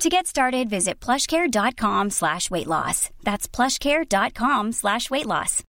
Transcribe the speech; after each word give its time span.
To 0.00 0.08
get 0.08 0.28
started, 0.28 0.70
visit 0.70 1.00
plushcare.com 1.00 2.10
slash 2.10 2.52
weight 2.52 2.68
loss. 2.68 3.10
That's 3.24 3.48
plushcare.com 3.48 4.70
slash 4.70 5.10
weight 5.10 5.26
loss. 5.26 5.64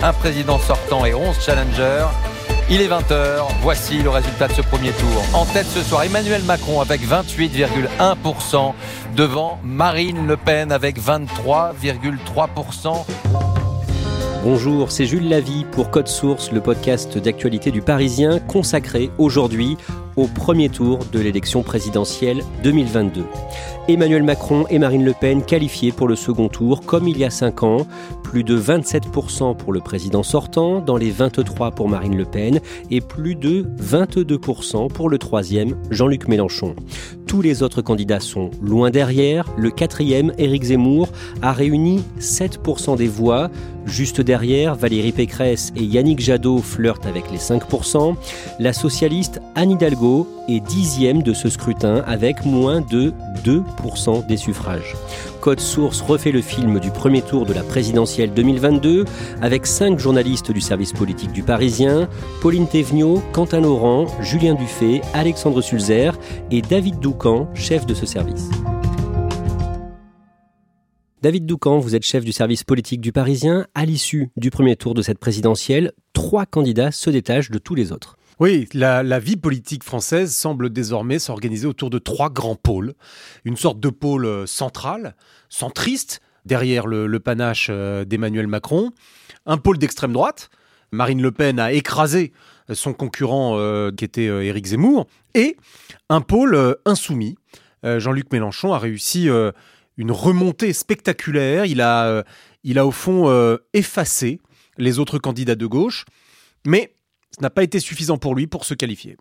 Un 0.00 0.12
président 0.12 0.60
sortant 0.60 1.04
et 1.04 1.14
11 1.14 1.36
challengers. 1.44 2.06
Il 2.70 2.80
est 2.80 2.86
20h, 2.86 3.40
voici 3.60 4.00
le 4.02 4.10
résultat 4.10 4.46
de 4.46 4.52
ce 4.52 4.62
premier 4.62 4.92
tour. 4.92 5.24
En 5.34 5.46
tête 5.46 5.66
ce 5.66 5.82
soir, 5.82 6.04
Emmanuel 6.04 6.44
Macron 6.44 6.80
avec 6.80 7.00
28,1% 7.00 8.74
devant 9.16 9.58
Marine 9.64 10.28
Le 10.28 10.36
Pen 10.36 10.70
avec 10.70 11.00
23,3%. 11.00 13.04
Bonjour, 14.44 14.92
c'est 14.92 15.06
Jules 15.06 15.28
Lavie 15.28 15.64
pour 15.72 15.90
Code 15.90 16.06
Source, 16.06 16.52
le 16.52 16.60
podcast 16.60 17.18
d'actualité 17.18 17.72
du 17.72 17.82
Parisien 17.82 18.38
consacré 18.38 19.10
aujourd'hui 19.18 19.76
au 20.18 20.26
premier 20.26 20.68
tour 20.68 20.98
de 21.12 21.20
l'élection 21.20 21.62
présidentielle 21.62 22.42
2022. 22.64 23.24
Emmanuel 23.86 24.24
Macron 24.24 24.66
et 24.68 24.78
Marine 24.78 25.04
Le 25.04 25.14
Pen 25.14 25.44
qualifiés 25.44 25.92
pour 25.92 26.08
le 26.08 26.16
second 26.16 26.48
tour 26.48 26.82
comme 26.82 27.06
il 27.06 27.16
y 27.16 27.24
a 27.24 27.30
5 27.30 27.62
ans, 27.62 27.86
plus 28.24 28.42
de 28.42 28.58
27% 28.58 29.56
pour 29.56 29.72
le 29.72 29.80
président 29.80 30.22
sortant, 30.22 30.80
dans 30.80 30.96
les 30.96 31.10
23 31.10 31.70
pour 31.70 31.88
Marine 31.88 32.16
Le 32.16 32.24
Pen 32.24 32.60
et 32.90 33.00
plus 33.00 33.36
de 33.36 33.64
22% 33.80 34.88
pour 34.88 35.08
le 35.08 35.18
troisième, 35.18 35.76
Jean-Luc 35.90 36.26
Mélenchon. 36.26 36.74
Tous 37.28 37.42
les 37.42 37.62
autres 37.62 37.82
candidats 37.82 38.20
sont 38.20 38.50
loin 38.62 38.90
derrière. 38.90 39.44
Le 39.58 39.70
quatrième, 39.70 40.32
Éric 40.38 40.64
Zemmour, 40.64 41.08
a 41.42 41.52
réuni 41.52 42.02
7% 42.18 42.96
des 42.96 43.06
voix. 43.06 43.50
Juste 43.84 44.22
derrière, 44.22 44.74
Valérie 44.74 45.12
Pécresse 45.12 45.70
et 45.76 45.84
Yannick 45.84 46.20
Jadot 46.20 46.58
flirtent 46.58 47.04
avec 47.04 47.30
les 47.30 47.36
5%. 47.36 48.16
La 48.58 48.72
socialiste 48.72 49.42
Anne 49.56 49.72
Hidalgo 49.72 50.26
est 50.48 50.60
dixième 50.60 51.22
de 51.22 51.34
ce 51.34 51.50
scrutin 51.50 52.02
avec 52.06 52.46
moins 52.46 52.80
de 52.80 53.12
2% 53.44 54.26
des 54.26 54.38
suffrages. 54.38 54.96
Code 55.40 55.60
Source 55.60 56.00
refait 56.00 56.32
le 56.32 56.40
film 56.40 56.80
du 56.80 56.90
premier 56.90 57.22
tour 57.22 57.46
de 57.46 57.52
la 57.52 57.62
présidentielle 57.62 58.34
2022 58.34 59.04
avec 59.40 59.66
cinq 59.66 59.98
journalistes 59.98 60.52
du 60.52 60.60
service 60.60 60.92
politique 60.92 61.32
du 61.32 61.42
Parisien, 61.42 62.08
Pauline 62.40 62.68
Thévenot, 62.68 63.22
Quentin 63.32 63.60
Laurent, 63.60 64.06
Julien 64.20 64.54
Dufay, 64.54 65.00
Alexandre 65.14 65.60
Sulzer 65.60 66.18
et 66.50 66.62
David 66.62 67.00
Doucan, 67.00 67.48
chef 67.54 67.86
de 67.86 67.94
ce 67.94 68.06
service. 68.06 68.50
David 71.22 71.46
Doucan, 71.46 71.78
vous 71.78 71.96
êtes 71.96 72.04
chef 72.04 72.24
du 72.24 72.32
service 72.32 72.62
politique 72.62 73.00
du 73.00 73.10
Parisien. 73.10 73.66
À 73.74 73.84
l'issue 73.84 74.30
du 74.36 74.50
premier 74.50 74.76
tour 74.76 74.94
de 74.94 75.02
cette 75.02 75.18
présidentielle, 75.18 75.92
trois 76.12 76.46
candidats 76.46 76.92
se 76.92 77.10
détachent 77.10 77.50
de 77.50 77.58
tous 77.58 77.74
les 77.74 77.90
autres. 77.90 78.17
Oui, 78.40 78.68
la, 78.72 79.18
vie 79.18 79.36
politique 79.36 79.82
française 79.82 80.32
semble 80.32 80.70
désormais 80.70 81.18
s'organiser 81.18 81.66
autour 81.66 81.90
de 81.90 81.98
trois 81.98 82.30
grands 82.30 82.54
pôles. 82.54 82.94
Une 83.44 83.56
sorte 83.56 83.80
de 83.80 83.88
pôle 83.88 84.26
euh, 84.26 84.46
central, 84.46 85.16
centriste, 85.48 86.20
derrière 86.44 86.86
le, 86.86 87.18
panache 87.18 87.66
euh, 87.68 88.04
d'Emmanuel 88.04 88.46
Macron. 88.46 88.92
Un 89.44 89.56
pôle 89.56 89.78
d'extrême 89.78 90.12
droite. 90.12 90.50
Marine 90.92 91.20
Le 91.20 91.32
Pen 91.32 91.58
a 91.58 91.72
écrasé 91.72 92.32
euh, 92.70 92.74
son 92.74 92.92
concurrent 92.92 93.58
qui 93.96 94.04
était 94.04 94.26
Éric 94.26 94.66
Zemmour. 94.66 95.08
Et 95.34 95.56
un 96.08 96.20
pôle 96.20 96.76
insoumis. 96.84 97.36
Jean-Luc 97.82 98.32
Mélenchon 98.32 98.72
a 98.72 98.78
réussi 98.78 99.28
une 99.96 100.12
remontée 100.12 100.72
spectaculaire. 100.72 101.64
Il 101.64 101.80
a, 101.80 102.24
il 102.64 102.78
a 102.78 102.86
au 102.86 102.90
fond 102.90 103.56
effacé 103.72 104.40
les 104.78 104.98
autres 104.98 105.18
candidats 105.18 105.54
de 105.54 105.66
gauche. 105.66 106.04
Mais 106.66 106.92
n'a 107.40 107.50
pas 107.50 107.62
été 107.62 107.80
suffisant 107.80 108.18
pour 108.18 108.34
lui 108.34 108.46
pour 108.46 108.64
se 108.64 108.74
qualifier. 108.74 109.16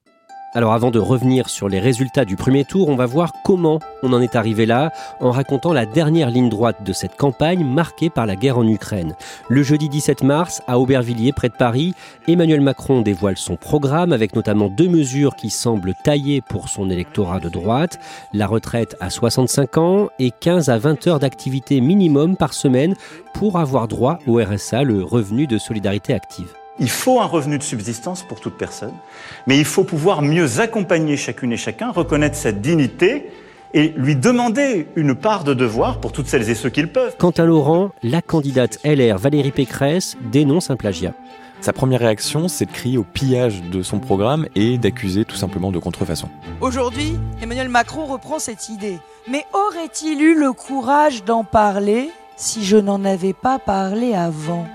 Alors 0.54 0.74
avant 0.74 0.92
de 0.92 1.00
revenir 1.00 1.50
sur 1.50 1.68
les 1.68 1.80
résultats 1.80 2.24
du 2.24 2.38
premier 2.38 2.64
tour, 2.64 2.88
on 2.88 2.96
va 2.96 3.06
voir 3.06 3.34
comment 3.44 3.80
on 4.02 4.14
en 4.14 4.22
est 4.22 4.36
arrivé 4.36 4.66
là 4.66 4.92
en 5.20 5.30
racontant 5.30 5.74
la 5.74 5.86
dernière 5.86 6.30
ligne 6.30 6.50
droite 6.50 6.84
de 6.84 6.94
cette 6.94 7.18
campagne 7.18 7.66
marquée 7.66 8.10
par 8.10 8.26
la 8.26 8.38
guerre 8.38 8.58
en 8.58 8.68
Ukraine. 8.68 9.14
Le 9.50 9.62
jeudi 9.62 9.90
17 9.90 10.24
mars, 10.24 10.62
à 10.66 10.80
Aubervilliers, 10.80 11.34
près 11.34 11.50
de 11.50 11.54
Paris, 11.54 11.94
Emmanuel 12.28 12.62
Macron 12.62 13.02
dévoile 13.02 13.38
son 13.38 13.58
programme 13.58 14.14
avec 14.14 14.36
notamment 14.36 14.70
deux 14.70 14.88
mesures 14.88 15.36
qui 15.36 15.50
semblent 15.50 15.94
taillées 16.06 16.42
pour 16.42 16.70
son 16.70 16.90
électorat 16.90 17.42
de 17.42 17.50
droite, 17.50 18.00
la 18.34 18.48
retraite 18.48 18.96
à 19.02 19.10
65 19.10 19.78
ans 19.78 20.08
et 20.18 20.32
15 20.32 20.70
à 20.70 20.78
20 20.78 21.08
heures 21.08 21.20
d'activité 21.20 21.82
minimum 21.82 22.38
par 22.38 22.54
semaine 22.54 22.96
pour 23.34 23.60
avoir 23.60 23.90
droit 23.90 24.20
au 24.26 24.42
RSA, 24.42 24.84
le 24.84 25.04
revenu 25.04 25.46
de 25.46 25.58
solidarité 25.58 26.14
active. 26.14 26.54
Il 26.80 26.90
faut 26.90 27.20
un 27.20 27.26
revenu 27.26 27.58
de 27.58 27.64
subsistance 27.64 28.24
pour 28.24 28.40
toute 28.40 28.58
personne, 28.58 28.94
mais 29.48 29.58
il 29.58 29.66
faut 29.66 29.84
pouvoir 29.84 30.22
mieux 30.22 30.60
accompagner 30.60 31.18
chacune 31.18 31.52
et 31.52 31.58
chacun, 31.58 31.92
reconnaître 31.92 32.36
cette 32.36 32.62
dignité 32.62 33.32
et 33.74 33.94
lui 33.98 34.16
demander 34.16 34.88
une 34.96 35.16
part 35.16 35.44
de 35.44 35.54
devoir 35.54 36.00
pour 36.00 36.12
toutes 36.12 36.28
celles 36.28 36.50
et 36.50 36.56
ceux 36.56 36.70
qui 36.70 36.82
le 36.82 36.88
peuvent. 36.88 37.16
Quant 37.18 37.32
à 37.32 37.46
Laurent, 37.46 37.92
la 38.04 38.22
candidate 38.22 38.80
LR 38.84 39.18
Valérie 39.18 39.52
Pécresse 39.52 40.18
dénonce 40.32 40.70
un 40.70 40.76
plagiat. 40.76 41.14
Sa 41.62 41.74
première 41.74 42.02
réaction, 42.02 42.48
c'est 42.48 42.66
de 42.66 42.72
crier 42.72 43.00
au 43.00 43.04
pillage 43.04 43.64
de 43.64 43.82
son 43.82 44.00
programme 44.00 44.48
et 44.56 44.78
d'accuser 44.78 45.26
tout 45.26 45.36
simplement 45.36 45.72
de 45.72 45.80
contrefaçon. 45.80 46.30
Aujourd'hui, 46.62 47.18
Emmanuel 47.42 47.70
Macron 47.70 48.06
reprend 48.06 48.38
cette 48.38 48.70
idée. 48.70 49.00
Mais 49.30 49.44
aurait-il 49.54 50.22
eu 50.22 50.40
le 50.40 50.54
courage 50.54 51.24
d'en 51.24 51.44
parler 51.44 52.12
si 52.36 52.64
je 52.64 52.78
n'en 52.78 53.04
avais 53.04 53.34
pas 53.34 53.58
parlé 53.58 54.14
avant? 54.14 54.68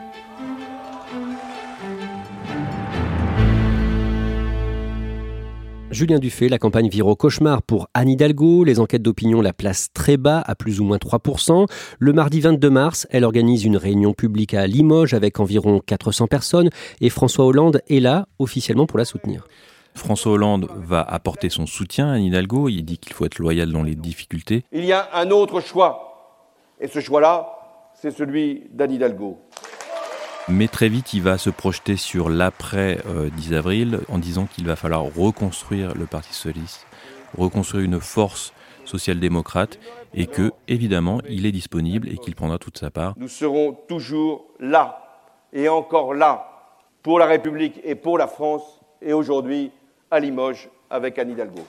Julien 5.93 6.19
Dufay, 6.19 6.49
la 6.49 6.59
campagne 6.59 6.89
vire 6.89 7.07
au 7.07 7.15
cauchemar 7.17 7.61
pour 7.61 7.87
Anne 7.93 8.09
Hidalgo. 8.09 8.65
Les 8.65 8.81
enquêtes 8.81 9.03
d'opinion 9.03 9.43
la 9.43 9.53
placent 9.53 9.93
très 9.93 10.17
bas, 10.17 10.43
à 10.47 10.55
plus 10.55 10.81
ou 10.81 10.85
moins 10.85 10.97
3%. 10.97 11.67
Le 11.99 12.13
mardi 12.15 12.41
22 12.41 12.71
mars, 12.71 13.07
elle 13.11 13.25
organise 13.25 13.65
une 13.65 13.77
réunion 13.77 14.15
publique 14.15 14.55
à 14.55 14.67
Limoges 14.67 15.13
avec 15.13 15.39
environ 15.39 15.81
400 15.85 16.29
personnes 16.29 16.71
et 17.03 17.11
François 17.11 17.45
Hollande 17.45 17.83
est 17.91 18.01
là 18.01 18.27
officiellement 18.39 18.87
pour 18.87 18.99
la 18.99 19.05
soutenir. 19.05 19.47
François 19.95 20.33
Hollande 20.33 20.67
va 20.75 21.03
apporter 21.03 21.51
son 21.51 21.67
soutien 21.67 22.09
à 22.09 22.15
Anne 22.15 22.23
Hidalgo. 22.23 22.71
Il 22.71 22.85
dit 22.85 22.97
qu'il 22.97 23.13
faut 23.13 23.27
être 23.27 23.39
loyal 23.39 23.71
dans 23.71 23.83
les 23.83 23.95
difficultés. 23.95 24.65
Il 24.73 24.87
y 24.87 24.93
a 24.93 25.11
un 25.13 25.31
autre 25.31 25.61
choix. 25.61 26.73
Et 26.81 26.89
ce 26.89 27.01
choix-là, 27.01 27.49
c'est 28.01 28.13
celui 28.13 28.63
d'Anne 28.73 28.93
Hidalgo. 28.93 29.41
Mais 30.49 30.67
très 30.67 30.89
vite, 30.89 31.15
il 31.15 31.23
va 31.23 31.39
se 31.39 31.51
projeter 31.51 31.97
sur 31.97 32.29
l'après 32.29 32.99
10 33.37 33.53
euh, 33.53 33.59
avril 33.59 34.01
en 34.09 34.19
disant 34.19 34.47
qu'il 34.47 34.67
va 34.67 34.75
falloir 34.75 35.03
reconstruire 35.03 35.95
le 35.95 36.07
Parti 36.07 36.35
socialiste, 36.35 36.87
reconstruire 37.39 37.85
une 37.85 38.01
force 38.01 38.53
social-démocrate 38.85 39.79
et 40.15 40.27
que, 40.27 40.53
évidemment, 40.67 41.21
il 41.29 41.47
est 41.47 41.53
disponible 41.53 42.09
et 42.09 42.19
qu'il 42.19 42.35
prendra 42.35 42.59
toute 42.59 42.79
sa 42.79 42.91
part. 42.91 43.15
Nous 43.17 43.29
serons 43.29 43.73
toujours 43.89 44.47
là 44.59 45.29
et 45.53 45.69
encore 45.69 46.13
là 46.13 46.49
pour 47.03 47.21
la 47.21 47.27
République 47.27 47.81
et 47.85 47.95
pour 47.95 48.19
la 48.19 48.27
France 48.27 48.81
et 49.01 49.13
aujourd'hui 49.13 49.71
à 50.11 50.19
Limoges 50.19 50.69
avec 50.91 51.19
Anne 51.19 51.31
Hidalgo. 51.31 51.65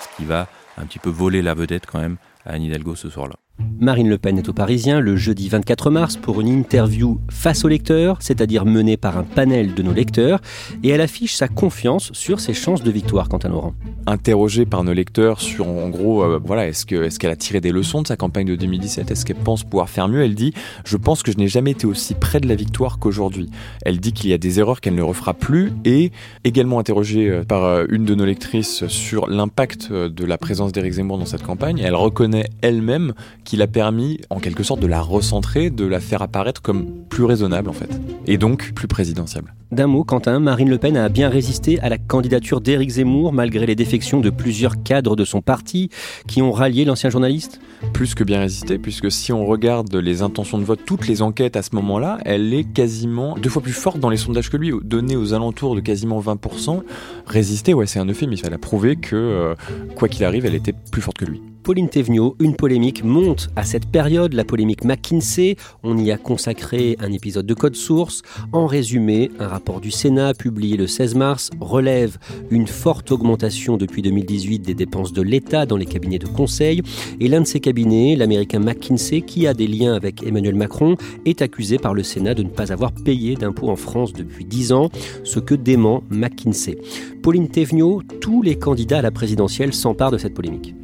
Ce 0.00 0.16
qui 0.16 0.24
va 0.24 0.48
un 0.78 0.86
petit 0.86 0.98
peu 0.98 1.10
voler 1.10 1.42
la 1.42 1.52
vedette 1.52 1.86
quand 1.86 2.00
même 2.00 2.16
à 2.46 2.52
Anne 2.52 2.62
Hidalgo 2.62 2.94
ce 2.94 3.10
soir-là. 3.10 3.34
Marine 3.58 4.08
Le 4.08 4.16
Pen 4.16 4.38
est 4.38 4.48
au 4.48 4.52
Parisien 4.52 5.00
le 5.00 5.16
jeudi 5.16 5.48
24 5.48 5.90
mars 5.90 6.16
pour 6.16 6.40
une 6.40 6.48
interview 6.48 7.20
face 7.28 7.64
aux 7.64 7.68
lecteurs, 7.68 8.18
c'est-à-dire 8.20 8.64
menée 8.64 8.96
par 8.96 9.18
un 9.18 9.24
panel 9.24 9.74
de 9.74 9.82
nos 9.82 9.92
lecteurs, 9.92 10.40
et 10.82 10.90
elle 10.90 11.00
affiche 11.00 11.34
sa 11.34 11.48
confiance 11.48 12.10
sur 12.12 12.38
ses 12.38 12.54
chances 12.54 12.82
de 12.82 12.90
victoire 12.90 13.28
quant 13.28 13.38
à 13.38 13.48
Laurent. 13.48 13.74
Interrogée 14.06 14.66
par 14.66 14.84
nos 14.84 14.92
lecteurs 14.92 15.40
sur, 15.40 15.68
en 15.68 15.88
gros, 15.88 16.22
euh, 16.22 16.40
voilà, 16.42 16.68
est-ce 16.68 16.86
qu'elle 16.86 17.04
est 17.04 17.18
qu'elle 17.18 17.30
a 17.30 17.36
tiré 17.36 17.60
des 17.60 17.72
leçons 17.72 18.02
de 18.02 18.06
sa 18.06 18.16
campagne 18.16 18.46
de 18.46 18.56
2017 18.56 19.10
Est-ce 19.10 19.24
qu'elle 19.24 19.36
pense 19.36 19.64
pouvoir 19.64 19.90
faire 19.90 20.08
mieux? 20.08 20.22
Elle 20.22 20.34
dit 20.34 20.54
Je 20.84 20.96
pense 20.96 21.22
que 21.22 21.32
je 21.32 21.36
n'ai 21.36 21.48
jamais 21.48 21.72
été 21.72 21.86
aussi 21.86 22.14
près 22.14 22.40
de 22.40 22.48
la 22.48 22.54
victoire 22.54 22.98
qu'aujourd'hui. 22.98 23.50
Elle 23.84 23.98
dit 23.98 24.12
qu'il 24.12 24.30
y 24.30 24.32
a 24.32 24.38
des 24.38 24.60
erreurs 24.60 24.80
qu'elle 24.80 24.94
ne 24.94 25.02
refera 25.02 25.34
plus, 25.34 25.72
et 25.84 26.12
également 26.44 26.78
interrogée 26.78 27.28
euh, 27.28 27.44
par 27.44 27.64
euh, 27.64 27.84
une 27.90 28.04
de 28.04 28.14
nos 28.14 28.24
lectrices 28.24 28.86
sur 28.86 29.28
l'impact 29.28 29.92
de 29.92 30.24
la 30.24 30.38
présence 30.38 30.72
d'Éric 30.72 30.92
Zemmour 30.92 31.18
dans 31.18 31.26
cette 31.26 31.42
campagne, 31.42 31.80
elle 31.80 31.94
reconnaît 31.94 32.46
elle-même 32.62 33.12
qu'il 33.44 33.62
a 33.62 33.66
permis 33.66 34.20
en 34.30 34.38
quelque 34.40 34.62
sorte 34.62 34.80
de 34.80 34.86
la 34.86 35.00
recentrer, 35.00 35.70
de 35.70 35.84
la 35.84 36.00
faire 36.00 36.22
apparaître 36.22 36.62
comme 36.62 36.86
plus 37.08 37.24
raisonnable 37.24 37.68
en 37.68 37.74
fait, 37.74 37.90
et 38.26 38.38
donc 38.38 38.72
plus 38.74 38.88
présidentiable. 38.88 39.54
D'un 39.72 39.86
mot, 39.86 40.04
Quentin, 40.04 40.38
Marine 40.38 40.68
Le 40.68 40.76
Pen 40.76 40.98
a 40.98 41.08
bien 41.08 41.30
résisté 41.30 41.80
à 41.80 41.88
la 41.88 41.96
candidature 41.96 42.60
d'Éric 42.60 42.90
Zemmour 42.90 43.32
malgré 43.32 43.64
les 43.64 43.74
défections 43.74 44.20
de 44.20 44.28
plusieurs 44.28 44.82
cadres 44.82 45.16
de 45.16 45.24
son 45.24 45.40
parti 45.40 45.88
qui 46.28 46.42
ont 46.42 46.52
rallié 46.52 46.84
l'ancien 46.84 47.08
journaliste? 47.08 47.58
Plus 47.94 48.14
que 48.14 48.22
bien 48.22 48.40
résisté, 48.40 48.78
puisque 48.78 49.10
si 49.10 49.32
on 49.32 49.46
regarde 49.46 49.94
les 49.96 50.20
intentions 50.20 50.58
de 50.58 50.64
vote, 50.64 50.80
toutes 50.84 51.08
les 51.08 51.22
enquêtes 51.22 51.56
à 51.56 51.62
ce 51.62 51.74
moment-là, 51.76 52.18
elle 52.26 52.52
est 52.52 52.64
quasiment 52.64 53.34
deux 53.38 53.48
fois 53.48 53.62
plus 53.62 53.72
forte 53.72 53.98
dans 53.98 54.10
les 54.10 54.18
sondages 54.18 54.50
que 54.50 54.58
lui, 54.58 54.72
donné 54.84 55.16
aux 55.16 55.32
alentours 55.32 55.74
de 55.74 55.80
quasiment 55.80 56.20
20%. 56.20 56.82
Résister, 57.26 57.72
ouais, 57.72 57.86
c'est 57.86 57.98
un 57.98 58.06
euphémisme. 58.06 58.44
Elle 58.46 58.54
a 58.54 58.58
prouvé 58.58 58.96
que, 58.96 59.16
euh, 59.16 59.54
quoi 59.96 60.08
qu'il 60.08 60.26
arrive, 60.26 60.44
elle 60.44 60.54
était 60.54 60.74
plus 60.90 61.00
forte 61.00 61.16
que 61.16 61.24
lui. 61.24 61.40
Pauline 61.62 61.88
Thévenot, 61.88 62.34
une 62.40 62.56
polémique 62.56 63.04
monte 63.04 63.48
à 63.54 63.62
cette 63.62 63.86
période, 63.86 64.32
la 64.32 64.44
polémique 64.44 64.84
McKinsey. 64.84 65.56
On 65.84 65.96
y 65.96 66.10
a 66.10 66.18
consacré 66.18 66.96
un 66.98 67.12
épisode 67.12 67.46
de 67.46 67.54
Code 67.54 67.76
Source. 67.76 68.22
En 68.52 68.66
résumé, 68.66 69.30
un 69.38 69.46
rapport 69.46 69.80
du 69.80 69.92
Sénat 69.92 70.34
publié 70.34 70.76
le 70.76 70.88
16 70.88 71.14
mars 71.14 71.50
relève 71.60 72.18
une 72.50 72.66
forte 72.66 73.12
augmentation 73.12 73.76
depuis 73.76 74.02
2018 74.02 74.58
des 74.58 74.74
dépenses 74.74 75.12
de 75.12 75.22
l'État 75.22 75.64
dans 75.64 75.76
les 75.76 75.86
cabinets 75.86 76.18
de 76.18 76.26
conseil. 76.26 76.82
Et 77.20 77.28
l'un 77.28 77.42
de 77.42 77.46
ces 77.46 77.60
cabinets, 77.60 78.16
l'américain 78.16 78.58
McKinsey, 78.58 79.20
qui 79.22 79.46
a 79.46 79.54
des 79.54 79.68
liens 79.68 79.94
avec 79.94 80.24
Emmanuel 80.24 80.56
Macron, 80.56 80.96
est 81.26 81.42
accusé 81.42 81.78
par 81.78 81.94
le 81.94 82.02
Sénat 82.02 82.34
de 82.34 82.42
ne 82.42 82.50
pas 82.50 82.72
avoir 82.72 82.90
payé 82.90 83.36
d'impôts 83.36 83.70
en 83.70 83.76
France 83.76 84.12
depuis 84.12 84.44
10 84.44 84.72
ans, 84.72 84.88
ce 85.22 85.38
que 85.38 85.54
dément 85.54 86.02
McKinsey. 86.10 86.76
Pauline 87.22 87.48
Thévenot, 87.48 88.02
tous 88.20 88.42
les 88.42 88.56
candidats 88.56 88.98
à 88.98 89.02
la 89.02 89.12
présidentielle 89.12 89.72
s'emparent 89.72 90.10
de 90.10 90.18
cette 90.18 90.34
polémique 90.34 90.74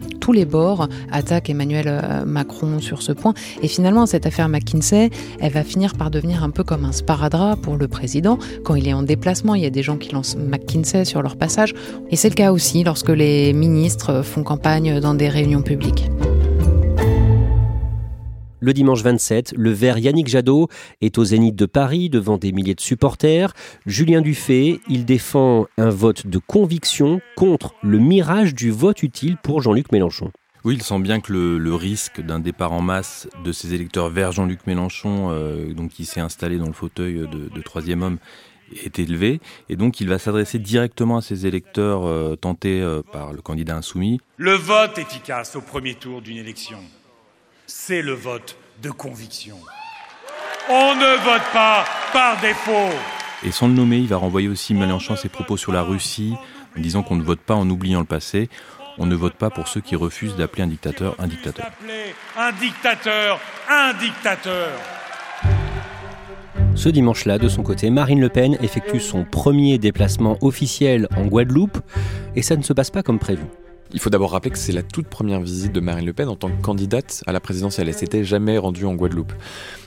attaquent 1.10 1.50
Emmanuel 1.50 1.86
euh, 1.88 2.24
Macron 2.24 2.80
sur 2.80 3.02
ce 3.02 3.12
point. 3.12 3.34
Et 3.62 3.68
finalement, 3.68 4.06
cette 4.06 4.26
affaire 4.26 4.48
McKinsey, 4.48 5.10
elle 5.40 5.52
va 5.52 5.64
finir 5.64 5.94
par 5.94 6.10
devenir 6.10 6.42
un 6.44 6.50
peu 6.50 6.64
comme 6.64 6.84
un 6.84 6.92
sparadrap 6.92 7.60
pour 7.60 7.76
le 7.76 7.88
président. 7.88 8.38
Quand 8.64 8.74
il 8.74 8.88
est 8.88 8.92
en 8.92 9.02
déplacement, 9.02 9.54
il 9.54 9.62
y 9.62 9.66
a 9.66 9.70
des 9.70 9.82
gens 9.82 9.96
qui 9.96 10.12
lancent 10.12 10.36
McKinsey 10.36 11.04
sur 11.04 11.22
leur 11.22 11.36
passage. 11.36 11.74
Et 12.10 12.16
c'est 12.16 12.28
le 12.28 12.34
cas 12.34 12.52
aussi 12.52 12.84
lorsque 12.84 13.10
les 13.10 13.52
ministres 13.52 14.22
font 14.22 14.42
campagne 14.42 15.00
dans 15.00 15.14
des 15.14 15.28
réunions 15.28 15.62
publiques. 15.62 16.08
Le 18.60 18.72
dimanche 18.72 19.02
27, 19.04 19.54
le 19.56 19.70
vert 19.70 19.98
Yannick 19.98 20.26
Jadot 20.26 20.66
est 21.00 21.16
au 21.16 21.24
Zénith 21.24 21.54
de 21.54 21.64
Paris 21.64 22.10
devant 22.10 22.38
des 22.38 22.50
milliers 22.50 22.74
de 22.74 22.80
supporters. 22.80 23.52
Julien 23.86 24.20
Dufay, 24.20 24.80
il 24.88 25.04
défend 25.04 25.66
un 25.76 25.90
vote 25.90 26.26
de 26.26 26.38
conviction 26.38 27.20
contre 27.36 27.74
le 27.82 27.98
mirage 27.98 28.56
du 28.56 28.72
vote 28.72 29.04
utile 29.04 29.36
pour 29.40 29.62
Jean-Luc 29.62 29.92
Mélenchon. 29.92 30.32
Oui, 30.64 30.75
il 30.75 30.82
sent 30.82 30.99
bien 30.99 31.20
que 31.20 31.32
le, 31.32 31.75
risque 31.75 32.20
d'un 32.20 32.40
départ 32.40 32.72
en 32.72 32.81
masse 32.81 33.28
de 33.44 33.52
ses 33.52 33.75
électeurs 33.75 34.08
vers 34.10 34.32
Jean-Luc 34.32 34.66
Mélenchon, 34.66 35.31
euh, 35.31 35.72
donc 35.72 35.90
qui 35.90 36.05
s'est 36.05 36.20
installé 36.20 36.58
dans 36.58 36.66
le 36.66 36.72
fauteuil 36.72 37.28
de, 37.28 37.62
troisième 37.62 38.02
homme, 38.02 38.19
est 38.84 38.99
élevé. 38.99 39.40
Et 39.69 39.76
donc 39.76 40.00
il 40.00 40.08
va 40.08 40.19
s'adresser 40.19 40.58
directement 40.58 41.19
à 41.19 41.22
ses 41.22 41.46
électeurs 41.46 42.05
euh, 42.05 42.37
tentés 42.37 42.82
euh, 42.82 43.02
par 43.12 43.32
le 43.32 43.40
candidat 43.40 43.76
insoumis. 43.76 44.20
Le 44.37 44.55
vote 44.55 44.99
efficace 44.99 45.56
au 45.56 45.60
premier 45.60 45.94
tour 45.94 46.20
d'une 46.20 46.37
élection 46.37 46.78
c'est 47.69 48.00
le 48.00 48.12
vote 48.12 48.56
de 48.82 48.90
conviction. 48.90 49.56
On 50.70 50.94
ne 50.94 51.22
vote 51.22 51.52
pas 51.52 51.84
par 52.12 52.40
défaut. 52.40 52.96
Et 53.44 53.52
sans 53.52 53.69
le 53.69 53.75
nommer, 53.75 53.99
il 53.99 54.08
va 54.08 54.16
renvoyer 54.16 54.49
aussi 54.49 54.75
Mélenchon 54.75 55.16
ses 55.16 55.28
propos 55.28 55.56
sur 55.56 55.70
la 55.70 55.82
Russie, 55.82 56.34
en 56.76 56.81
disant 56.81 57.02
qu'on 57.02 57.16
ne 57.16 57.22
vote 57.22 57.40
pas 57.40 57.54
en 57.54 57.69
oubliant 57.69 58.00
le 58.00 58.06
passé. 58.06 58.49
On 58.98 59.06
ne 59.06 59.14
vote 59.14 59.34
pas 59.34 59.50
pour 59.50 59.68
ceux 59.68 59.80
qui 59.80 59.94
refusent 59.96 60.36
d'appeler 60.36 60.64
un 60.64 60.66
dictateur 60.66 61.14
un 61.18 61.28
dictateur. 61.28 61.70
Un 62.36 62.52
dictateur, 62.52 63.40
un 63.70 63.92
dictateur. 63.94 64.68
Ce 66.74 66.88
dimanche-là, 66.88 67.38
de 67.38 67.48
son 67.48 67.62
côté, 67.62 67.90
Marine 67.90 68.20
Le 68.20 68.28
Pen 68.28 68.56
effectue 68.60 69.00
son 69.00 69.24
premier 69.24 69.78
déplacement 69.78 70.36
officiel 70.42 71.08
en 71.16 71.26
Guadeloupe 71.26 71.78
et 72.36 72.42
ça 72.42 72.56
ne 72.56 72.62
se 72.62 72.72
passe 72.72 72.90
pas 72.90 73.02
comme 73.02 73.18
prévu. 73.18 73.42
Il 73.93 74.00
faut 74.00 74.11
d'abord 74.11 74.32
rappeler 74.32 74.50
que 74.50 74.58
c'est 74.58 74.73
la 74.73 74.82
toute 74.82 75.06
première 75.06 75.40
visite 75.40 75.73
de 75.73 75.81
Marine 75.81 76.05
Le 76.05 76.12
Pen 76.12 76.29
en 76.29 76.37
tant 76.37 76.50
que 76.50 76.61
candidate 76.61 77.23
à 77.26 77.32
la 77.32 77.40
présidentielle. 77.40 77.88
Elle 77.88 77.94
s'était 77.94 78.25
jamais 78.25 78.58
rendue 78.58 78.85
en 78.85 78.94
Guadeloupe. 78.94 79.32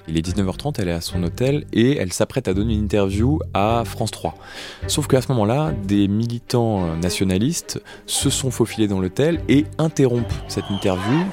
Il 0.07 0.17
est 0.17 0.27
19h30, 0.27 0.75
elle 0.79 0.87
est 0.87 0.93
à 0.93 1.01
son 1.01 1.21
hôtel 1.23 1.65
et 1.71 1.97
elle 1.97 2.11
s'apprête 2.11 2.47
à 2.47 2.53
donner 2.53 2.73
une 2.73 2.83
interview 2.83 3.39
à 3.53 3.83
France 3.85 4.11
3. 4.11 4.35
Sauf 4.87 5.07
qu'à 5.07 5.21
ce 5.21 5.31
moment-là, 5.31 5.73
des 5.85 6.07
militants 6.07 6.95
nationalistes 6.95 7.81
se 8.07 8.31
sont 8.31 8.49
faufilés 8.49 8.87
dans 8.87 8.99
l'hôtel 8.99 9.41
et 9.47 9.65
interrompent 9.77 10.33
cette 10.47 10.69
interview 10.71 11.23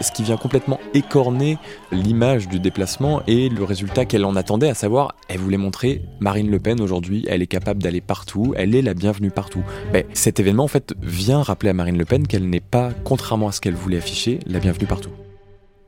ce 0.00 0.12
qui 0.12 0.22
vient 0.22 0.36
complètement 0.36 0.80
écorner 0.94 1.58
l'image 1.92 2.48
du 2.48 2.60
déplacement 2.60 3.22
et 3.26 3.48
le 3.48 3.64
résultat 3.64 4.04
qu'elle 4.04 4.24
en 4.24 4.36
attendait, 4.36 4.68
à 4.68 4.74
savoir, 4.74 5.14
elle 5.28 5.38
voulait 5.38 5.56
montrer 5.56 6.02
Marine 6.20 6.50
Le 6.50 6.58
Pen 6.58 6.80
aujourd'hui, 6.80 7.24
elle 7.28 7.42
est 7.42 7.46
capable 7.46 7.82
d'aller 7.82 8.00
partout, 8.00 8.54
elle 8.56 8.74
est 8.74 8.82
la 8.82 8.94
bienvenue 8.94 9.30
partout. 9.30 9.62
Mais 9.92 10.06
cet 10.12 10.40
événement, 10.40 10.64
en 10.64 10.68
fait, 10.68 10.94
vient 11.02 11.42
rappeler 11.42 11.70
à 11.70 11.74
Marine 11.74 11.98
Le 11.98 12.04
Pen 12.04 12.26
qu'elle 12.26 12.48
n'est 12.48 12.60
pas, 12.60 12.90
contrairement 13.04 13.48
à 13.48 13.52
ce 13.52 13.60
qu'elle 13.60 13.74
voulait 13.74 13.98
afficher, 13.98 14.40
la 14.46 14.58
bienvenue 14.58 14.86
partout. 14.86 15.10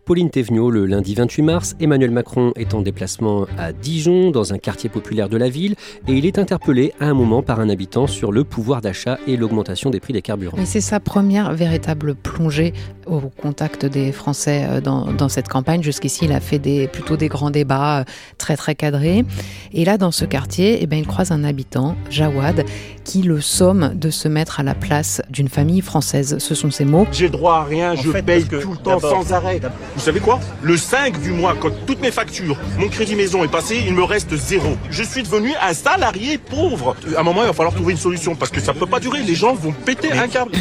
Pauline 0.08 0.30
Thévenot 0.30 0.70
le 0.70 0.86
lundi 0.86 1.14
28 1.14 1.42
mars. 1.42 1.76
Emmanuel 1.80 2.10
Macron 2.10 2.54
est 2.56 2.72
en 2.72 2.80
déplacement 2.80 3.46
à 3.58 3.74
Dijon, 3.74 4.30
dans 4.30 4.54
un 4.54 4.58
quartier 4.58 4.88
populaire 4.88 5.28
de 5.28 5.36
la 5.36 5.50
ville, 5.50 5.74
et 6.06 6.14
il 6.14 6.24
est 6.24 6.38
interpellé 6.38 6.94
à 6.98 7.04
un 7.04 7.12
moment 7.12 7.42
par 7.42 7.60
un 7.60 7.68
habitant 7.68 8.06
sur 8.06 8.32
le 8.32 8.42
pouvoir 8.42 8.80
d'achat 8.80 9.18
et 9.26 9.36
l'augmentation 9.36 9.90
des 9.90 10.00
prix 10.00 10.14
des 10.14 10.22
carburants. 10.22 10.56
Mais 10.56 10.64
c'est 10.64 10.80
sa 10.80 10.98
première 10.98 11.52
véritable 11.52 12.14
plongée 12.14 12.72
au 13.06 13.20
contact 13.20 13.84
des 13.84 14.12
Français 14.12 14.66
euh, 14.68 14.80
dans, 14.80 15.28
cette 15.28 15.48
campagne. 15.48 15.82
Jusqu'ici, 15.82 16.24
il 16.24 16.32
a 16.32 16.40
fait 16.40 16.58
des, 16.58 16.88
plutôt 16.88 17.18
des 17.18 17.28
grands 17.28 17.50
débats 17.50 18.00
euh, 18.00 18.04
très 18.38 18.56
très 18.56 18.74
cadrés. 18.74 19.26
Et 19.74 19.84
là, 19.84 19.98
dans 19.98 20.10
ce 20.10 20.24
quartier, 20.24 20.78
eh 20.80 20.86
ben, 20.86 20.98
il 20.98 21.06
croise 21.06 21.32
un 21.32 21.44
habitant, 21.44 21.96
Jawad, 22.08 22.64
qui 23.04 23.22
le 23.22 23.40
somme 23.40 23.92
de 23.94 24.08
se 24.08 24.28
mettre 24.28 24.60
à 24.60 24.62
la 24.62 24.74
place 24.74 25.20
d'une 25.30 25.48
famille 25.48 25.80
française. 25.82 26.38
Ce 26.38 26.54
sont 26.54 26.70
ses 26.70 26.84
mots. 26.86 27.06
J'ai 27.12 27.28
droit 27.28 27.56
à 27.56 27.64
rien, 27.64 27.94
je 27.94 28.10
paye 28.10 28.44
tout 28.44 28.72
le 28.72 28.76
temps 28.78 29.00
sans 29.00 29.32
arrêt. 29.32 29.60
Vous 29.98 30.04
savez 30.04 30.20
quoi? 30.20 30.38
Le 30.62 30.76
5 30.76 31.20
du 31.20 31.32
mois, 31.32 31.56
quand 31.58 31.72
toutes 31.84 32.00
mes 32.00 32.12
factures, 32.12 32.56
mon 32.78 32.86
crédit 32.88 33.16
maison 33.16 33.42
est 33.42 33.50
passé, 33.50 33.82
il 33.84 33.94
me 33.94 34.04
reste 34.04 34.32
zéro. 34.36 34.76
Je 34.90 35.02
suis 35.02 35.24
devenu 35.24 35.50
un 35.60 35.74
salarié 35.74 36.38
pauvre. 36.38 36.94
À 37.16 37.20
un 37.20 37.22
moment, 37.24 37.42
il 37.42 37.48
va 37.48 37.52
falloir 37.52 37.74
trouver 37.74 37.94
une 37.94 37.98
solution 37.98 38.36
parce 38.36 38.52
que 38.52 38.60
ça 38.60 38.72
peut 38.72 38.86
pas 38.86 39.00
durer. 39.00 39.24
Les 39.24 39.34
gens 39.34 39.54
vont 39.54 39.72
péter 39.72 40.12
un 40.12 40.28
câble. 40.28 40.52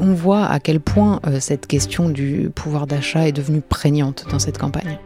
On 0.00 0.14
voit 0.14 0.46
à 0.46 0.58
quel 0.58 0.80
point 0.80 1.20
euh, 1.28 1.38
cette 1.38 1.68
question 1.68 2.08
du 2.08 2.50
pouvoir 2.52 2.88
d'achat 2.88 3.28
est 3.28 3.32
devenue 3.32 3.60
prégnante 3.60 4.26
dans 4.32 4.40
cette 4.40 4.58
campagne. 4.58 4.98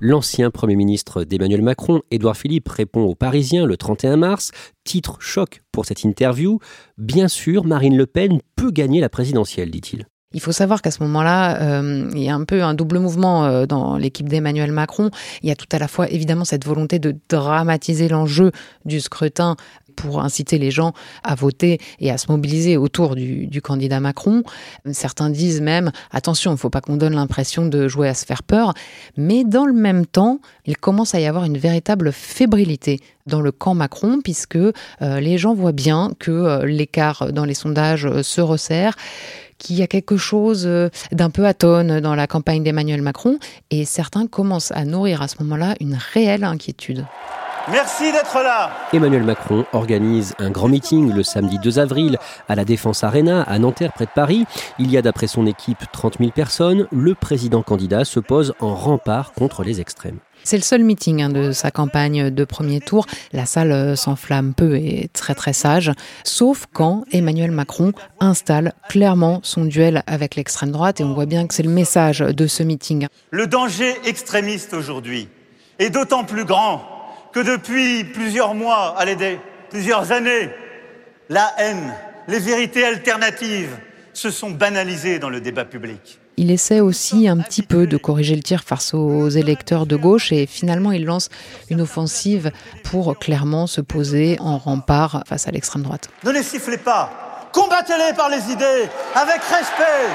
L'ancien 0.00 0.50
Premier 0.50 0.74
ministre 0.74 1.22
d'Emmanuel 1.22 1.62
Macron, 1.62 2.02
Édouard 2.10 2.36
Philippe, 2.36 2.68
répond 2.68 3.02
aux 3.02 3.14
Parisiens 3.14 3.64
le 3.64 3.76
31 3.76 4.16
mars. 4.16 4.50
Titre 4.82 5.18
choc 5.20 5.62
pour 5.70 5.86
cette 5.86 6.02
interview. 6.02 6.58
Bien 6.98 7.28
sûr, 7.28 7.64
Marine 7.64 7.96
Le 7.96 8.06
Pen 8.06 8.40
peut 8.56 8.72
gagner 8.72 9.00
la 9.00 9.08
présidentielle, 9.08 9.70
dit-il. 9.70 10.06
Il 10.32 10.40
faut 10.40 10.52
savoir 10.52 10.80
qu'à 10.80 10.92
ce 10.92 11.02
moment-là, 11.02 11.60
euh, 11.60 12.08
il 12.14 12.22
y 12.22 12.28
a 12.28 12.34
un 12.36 12.44
peu 12.44 12.62
un 12.62 12.74
double 12.74 13.00
mouvement 13.00 13.46
euh, 13.46 13.66
dans 13.66 13.96
l'équipe 13.96 14.28
d'Emmanuel 14.28 14.70
Macron. 14.70 15.10
Il 15.42 15.48
y 15.48 15.52
a 15.52 15.56
tout 15.56 15.66
à 15.72 15.80
la 15.80 15.88
fois 15.88 16.08
évidemment 16.08 16.44
cette 16.44 16.64
volonté 16.64 17.00
de 17.00 17.16
dramatiser 17.28 18.08
l'enjeu 18.08 18.52
du 18.84 19.00
scrutin 19.00 19.56
pour 19.96 20.22
inciter 20.22 20.58
les 20.58 20.70
gens 20.70 20.92
à 21.24 21.34
voter 21.34 21.80
et 21.98 22.12
à 22.12 22.16
se 22.16 22.30
mobiliser 22.30 22.76
autour 22.76 23.16
du, 23.16 23.60
candidat 23.60 23.98
Macron. 23.98 24.44
Certains 24.92 25.30
disent 25.30 25.60
même 25.60 25.90
attention, 26.12 26.52
il 26.52 26.54
ne 26.54 26.58
faut 26.58 26.70
pas 26.70 26.80
qu'on 26.80 26.96
donne 26.96 27.16
l'impression 27.16 27.66
de 27.66 27.88
jouer 27.88 28.08
à 28.08 28.14
se 28.14 28.24
faire 28.24 28.44
peur. 28.44 28.72
Mais 29.16 29.42
dans 29.42 29.66
le 29.66 29.74
même 29.74 30.06
temps, 30.06 30.38
il 30.64 30.76
commence 30.76 31.12
à 31.12 31.18
y 31.18 31.26
avoir 31.26 31.42
une 31.42 31.58
véritable 31.58 32.12
fébrilité 32.12 33.00
dans 33.26 33.40
le 33.40 33.50
camp 33.50 33.74
Macron, 33.74 34.20
puisque 34.22 34.56
euh, 34.56 34.72
les 35.00 35.38
gens 35.38 35.54
voient 35.54 35.72
bien 35.72 36.12
que 36.20 36.64
l'écart 36.64 37.32
dans 37.32 37.44
les 37.44 37.54
sondages 37.54 38.22
se 38.22 38.40
resserre 38.40 38.94
qu'il 39.60 39.76
y 39.76 39.82
a 39.82 39.86
quelque 39.86 40.16
chose 40.16 40.64
euh, 40.66 40.88
d'un 41.12 41.30
peu 41.30 41.46
atone 41.46 42.00
dans 42.00 42.16
la 42.16 42.26
campagne 42.26 42.64
d'Emmanuel 42.64 43.02
Macron 43.02 43.38
et 43.70 43.84
certains 43.84 44.26
commencent 44.26 44.72
à 44.72 44.84
nourrir 44.84 45.22
à 45.22 45.28
ce 45.28 45.36
moment-là 45.40 45.76
une 45.78 45.96
réelle 46.12 46.42
inquiétude. 46.42 47.06
Merci 47.68 48.10
d'être 48.10 48.42
là. 48.42 48.70
Emmanuel 48.92 49.22
Macron 49.22 49.66
organise 49.72 50.34
un 50.38 50.50
grand 50.50 50.68
meeting 50.68 51.12
le 51.12 51.22
samedi 51.22 51.58
2 51.58 51.78
avril 51.78 52.18
à 52.48 52.54
la 52.54 52.64
Défense 52.64 53.04
Arena 53.04 53.42
à 53.42 53.58
Nanterre 53.58 53.92
près 53.92 54.06
de 54.06 54.10
Paris. 54.14 54.46
Il 54.78 54.90
y 54.90 54.96
a 54.96 55.02
d'après 55.02 55.26
son 55.26 55.46
équipe 55.46 55.78
30 55.92 56.18
000 56.18 56.30
personnes. 56.30 56.88
Le 56.90 57.14
président 57.14 57.62
candidat 57.62 58.04
se 58.04 58.18
pose 58.18 58.54
en 58.60 58.74
rempart 58.74 59.32
contre 59.32 59.62
les 59.62 59.80
extrêmes. 59.80 60.18
C'est 60.42 60.56
le 60.56 60.62
seul 60.62 60.82
meeting 60.82 61.22
hein, 61.22 61.28
de 61.28 61.52
sa 61.52 61.70
campagne 61.70 62.30
de 62.30 62.44
premier 62.44 62.80
tour. 62.80 63.04
La 63.32 63.44
salle 63.44 63.72
euh, 63.72 63.94
s'enflamme 63.94 64.54
peu 64.54 64.76
et 64.76 65.02
est 65.02 65.12
très 65.12 65.34
très 65.34 65.52
sage, 65.52 65.92
sauf 66.24 66.64
quand 66.72 67.04
Emmanuel 67.12 67.50
Macron 67.50 67.92
installe 68.20 68.72
clairement 68.88 69.40
son 69.42 69.66
duel 69.66 70.02
avec 70.06 70.34
l'extrême 70.34 70.72
droite 70.72 71.00
et 71.00 71.04
on 71.04 71.12
voit 71.12 71.26
bien 71.26 71.46
que 71.46 71.52
c'est 71.52 71.62
le 71.62 71.68
message 71.68 72.20
de 72.20 72.46
ce 72.46 72.62
meeting. 72.62 73.06
Le 73.30 73.46
danger 73.46 73.94
extrémiste 74.06 74.72
aujourd'hui 74.72 75.28
est 75.78 75.90
d'autant 75.90 76.24
plus 76.24 76.46
grand 76.46 76.99
que 77.32 77.40
depuis 77.40 78.04
plusieurs 78.04 78.54
mois, 78.54 78.94
allez, 78.98 79.38
plusieurs 79.70 80.12
années, 80.12 80.50
la 81.28 81.52
haine, 81.58 81.94
les 82.28 82.38
vérités 82.38 82.84
alternatives 82.84 83.76
se 84.12 84.30
sont 84.30 84.50
banalisées 84.50 85.18
dans 85.18 85.30
le 85.30 85.40
débat 85.40 85.64
public. 85.64 86.18
Il 86.36 86.50
essaie 86.50 86.80
aussi 86.80 87.28
un 87.28 87.36
petit 87.36 87.62
peu 87.62 87.86
de 87.86 87.96
corriger 87.96 88.34
le 88.34 88.42
tir 88.42 88.64
face 88.64 88.94
aux 88.94 89.28
électeurs 89.28 89.84
de 89.86 89.94
gauche 89.96 90.32
et 90.32 90.46
finalement 90.46 90.90
il 90.90 91.04
lance 91.04 91.28
une 91.68 91.82
offensive 91.82 92.50
pour 92.82 93.18
clairement 93.18 93.66
se 93.66 93.80
poser 93.80 94.38
en 94.40 94.56
rempart 94.56 95.22
face 95.26 95.46
à 95.48 95.50
l'extrême 95.50 95.82
droite. 95.82 96.08
Ne 96.24 96.30
les 96.30 96.42
sifflez 96.42 96.78
pas, 96.78 97.48
combattez-les 97.52 98.14
par 98.16 98.30
les 98.30 98.50
idées, 98.50 98.88
avec 99.14 99.42
respect. 99.42 100.08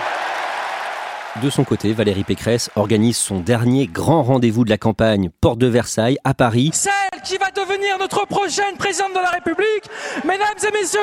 De 1.42 1.50
son 1.50 1.66
côté, 1.66 1.92
Valérie 1.92 2.24
Pécresse 2.24 2.70
organise 2.78 3.18
son 3.18 3.42
dernier 3.42 3.88
grand 3.88 4.24
rendez-vous 4.24 4.64
de 4.64 4.70
la 4.70 4.78
campagne, 4.78 5.30
porte 5.42 5.60
de 5.60 5.68
Versailles, 5.68 6.18
à 6.24 6.34
Paris. 6.34 6.70
Celle 6.74 7.22
qui 7.26 7.36
va 7.38 7.52
devenir 7.52 7.98
notre 8.00 8.26
prochaine 8.26 8.78
présidente 8.78 9.12
de 9.12 9.20
la 9.20 9.32
République. 9.32 9.84
Mesdames 10.24 10.56
et 10.66 10.72
messieurs, 10.72 11.00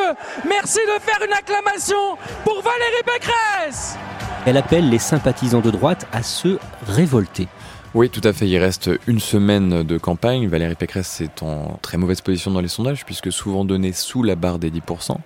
merci 0.49 0.79
de 0.79 1.03
faire 1.03 1.21
une 1.27 1.35
acclamation 1.35 2.17
pour 2.45 2.63
Valérie 2.63 3.05
Pécresse. 3.05 3.99
Elle 4.47 4.57
appelle 4.57 4.89
les 4.89 4.99
sympathisants 4.99 5.61
de 5.61 5.71
droite 5.71 6.07
à 6.13 6.23
se 6.23 6.59
révolter. 6.87 7.47
Oui, 7.95 8.09
tout 8.09 8.23
à 8.25 8.33
fait. 8.33 8.49
Il 8.49 8.57
reste 8.57 8.91
une 9.07 9.21
semaine 9.21 9.83
de 9.83 9.99
campagne. 9.99 10.49
Valérie 10.49 10.77
Pécresse 10.77 11.21
est 11.21 11.43
en 11.43 11.79
très 11.83 11.99
mauvaise 11.99 12.23
position 12.23 12.51
dans 12.51 12.63
les 12.63 12.69
sondages 12.69 13.05
puisque 13.05 13.31
souvent 13.31 13.67
donnée 13.67 13.93
sous 13.93 14.23
la 14.23 14.35
barre 14.35 14.59
des 14.59 14.71
10%. 14.71 15.17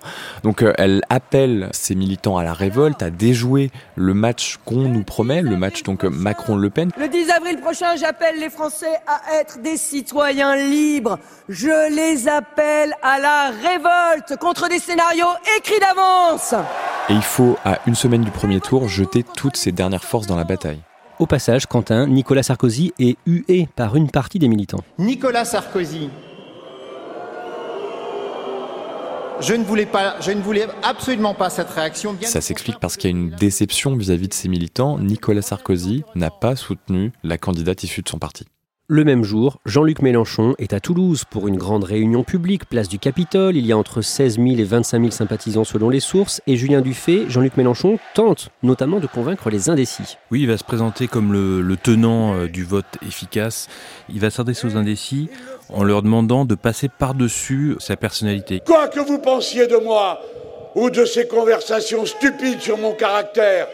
Donc 0.43 0.61
euh, 0.61 0.73
elle 0.77 1.01
appelle 1.09 1.69
ses 1.71 1.95
militants 1.95 2.37
à 2.37 2.43
la 2.43 2.51
révolte, 2.51 3.01
à 3.01 3.09
déjouer 3.09 3.71
le 3.95 4.13
match 4.13 4.57
qu'on 4.65 4.81
nous 4.81 5.03
promet, 5.03 5.41
le 5.41 5.55
match 5.55 5.83
donc 5.83 6.03
euh, 6.03 6.09
Macron-Le 6.09 6.69
Pen. 6.69 6.91
Le 6.97 7.07
10 7.07 7.29
avril 7.31 7.57
prochain, 7.61 7.95
j'appelle 7.95 8.37
les 8.37 8.49
Français 8.49 8.99
à 9.07 9.39
être 9.39 9.61
des 9.61 9.77
citoyens 9.77 10.57
libres. 10.57 11.19
Je 11.47 11.95
les 11.95 12.27
appelle 12.27 12.93
à 13.01 13.17
la 13.17 13.51
révolte 13.51 14.37
contre 14.41 14.67
des 14.67 14.79
scénarios 14.79 15.25
écrits 15.57 15.79
d'avance. 15.79 16.53
Et 17.07 17.13
il 17.13 17.21
faut, 17.21 17.57
à 17.63 17.79
une 17.87 17.95
semaine 17.95 18.23
du 18.23 18.31
premier 18.31 18.59
tour, 18.59 18.89
jeter 18.89 19.23
toutes 19.23 19.55
ses 19.55 19.71
dernières 19.71 20.03
forces 20.03 20.27
dans 20.27 20.35
la 20.35 20.43
bataille. 20.43 20.81
Au 21.19 21.25
passage, 21.25 21.65
Quentin, 21.65 22.05
Nicolas 22.05 22.43
Sarkozy 22.43 22.93
est 22.99 23.17
hué 23.25 23.67
par 23.75 23.95
une 23.95 24.11
partie 24.11 24.37
des 24.37 24.47
militants. 24.47 24.83
Nicolas 24.99 25.45
Sarkozy, 25.45 26.11
je 29.41 29.53
ne 29.55 29.63
voulais 29.63 29.87
pas, 29.87 30.17
je 30.21 30.31
ne 30.31 30.41
voulais 30.41 30.67
absolument 30.83 31.33
pas 31.33 31.49
cette 31.49 31.71
réaction. 31.71 32.15
Ça 32.21 32.39
s'explique 32.39 32.79
parce 32.79 32.97
qu'il 32.97 33.09
y 33.09 33.13
a 33.13 33.17
une 33.17 33.31
déception 33.31 33.95
vis-à-vis 33.95 34.27
de 34.27 34.33
ses 34.35 34.47
militants. 34.47 34.99
Nicolas 34.99 35.41
Sarkozy 35.41 36.03
n'a 36.13 36.29
pas 36.29 36.55
soutenu 36.55 37.11
la 37.23 37.39
candidate 37.39 37.83
issue 37.83 38.03
de 38.03 38.09
son 38.09 38.19
parti. 38.19 38.45
Le 38.89 39.03
même 39.03 39.25
jour, 39.25 39.59
Jean-Luc 39.65 40.01
Mélenchon 40.01 40.55
est 40.59 40.71
à 40.71 40.79
Toulouse 40.79 41.25
pour 41.29 41.49
une 41.49 41.57
grande 41.57 41.83
réunion 41.83 42.23
publique, 42.23 42.69
place 42.69 42.87
du 42.87 42.99
Capitole. 42.99 43.57
Il 43.57 43.65
y 43.65 43.73
a 43.73 43.77
entre 43.77 44.01
16 44.01 44.35
000 44.35 44.47
et 44.59 44.63
25 44.63 44.99
000 44.99 45.11
sympathisants 45.11 45.65
selon 45.65 45.89
les 45.89 45.99
sources. 45.99 46.41
Et 46.47 46.55
Julien 46.55 46.79
Dufay, 46.79 47.25
Jean-Luc 47.27 47.57
Mélenchon 47.57 47.99
tente 48.13 48.49
notamment 48.63 49.01
de 49.01 49.07
convaincre 49.07 49.49
les 49.49 49.69
indécis. 49.69 50.17
Oui, 50.31 50.43
il 50.43 50.47
va 50.47 50.55
se 50.55 50.63
présenter 50.63 51.07
comme 51.07 51.33
le, 51.33 51.75
tenant 51.75 52.33
euh, 52.33 52.47
du 52.47 52.63
vote 52.63 52.85
efficace. 53.05 53.67
Il 54.07 54.21
va 54.21 54.29
s'adresser 54.29 54.67
aux 54.67 54.77
indécis 54.77 55.29
en 55.67 55.83
leur 55.83 56.01
demandant 56.01 56.45
de 56.45 56.55
passer 56.55 56.87
par-dessus 56.87 57.75
sa 57.79 57.97
personnalité. 57.97 58.61
Quoi 58.65 58.87
que 58.87 59.01
vous 59.01 59.19
pensiez 59.19 59.67
de 59.67 59.75
moi 59.75 60.21
ou 60.75 60.89
de 60.89 61.03
ces 61.03 61.27
conversations 61.27 62.05
stupides 62.05 62.61
sur 62.61 62.77
mon 62.77 62.93
caractère, 62.93 63.67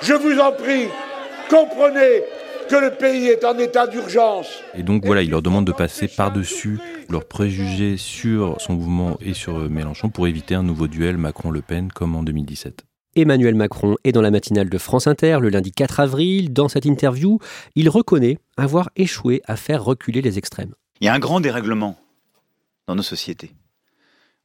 je 0.00 0.14
vous 0.14 0.38
en 0.38 0.52
prie, 0.52 0.88
comprenez 1.50 2.22
que 2.66 2.76
le 2.76 2.90
pays 2.90 3.26
est 3.28 3.44
en 3.44 3.58
état 3.58 3.86
d'urgence. 3.86 4.62
Et 4.74 4.82
donc 4.82 5.04
voilà, 5.04 5.22
il 5.22 5.30
leur 5.30 5.42
demande 5.42 5.66
de 5.66 5.72
passer 5.72 6.08
par-dessus 6.08 6.78
leurs 7.08 7.26
préjugés 7.26 7.96
sur 7.96 8.60
son 8.60 8.74
mouvement 8.74 9.18
et 9.20 9.34
sur 9.34 9.58
Mélenchon 9.70 10.08
pour 10.08 10.26
éviter 10.26 10.54
un 10.54 10.62
nouveau 10.62 10.88
duel 10.88 11.16
Macron-Le 11.16 11.62
Pen 11.62 11.90
comme 11.92 12.16
en 12.16 12.22
2017. 12.22 12.84
Emmanuel 13.16 13.54
Macron 13.54 13.96
est 14.02 14.12
dans 14.12 14.22
la 14.22 14.30
matinale 14.30 14.68
de 14.68 14.78
France 14.78 15.06
Inter 15.06 15.38
le 15.40 15.48
lundi 15.48 15.70
4 15.70 16.00
avril. 16.00 16.52
Dans 16.52 16.68
cette 16.68 16.84
interview, 16.84 17.38
il 17.76 17.88
reconnaît 17.88 18.38
avoir 18.56 18.90
échoué 18.96 19.40
à 19.46 19.56
faire 19.56 19.84
reculer 19.84 20.20
les 20.20 20.38
extrêmes. 20.38 20.74
Il 21.00 21.06
y 21.06 21.08
a 21.08 21.14
un 21.14 21.18
grand 21.18 21.40
dérèglement 21.40 21.96
dans 22.86 22.94
nos 22.94 23.02
sociétés. 23.02 23.52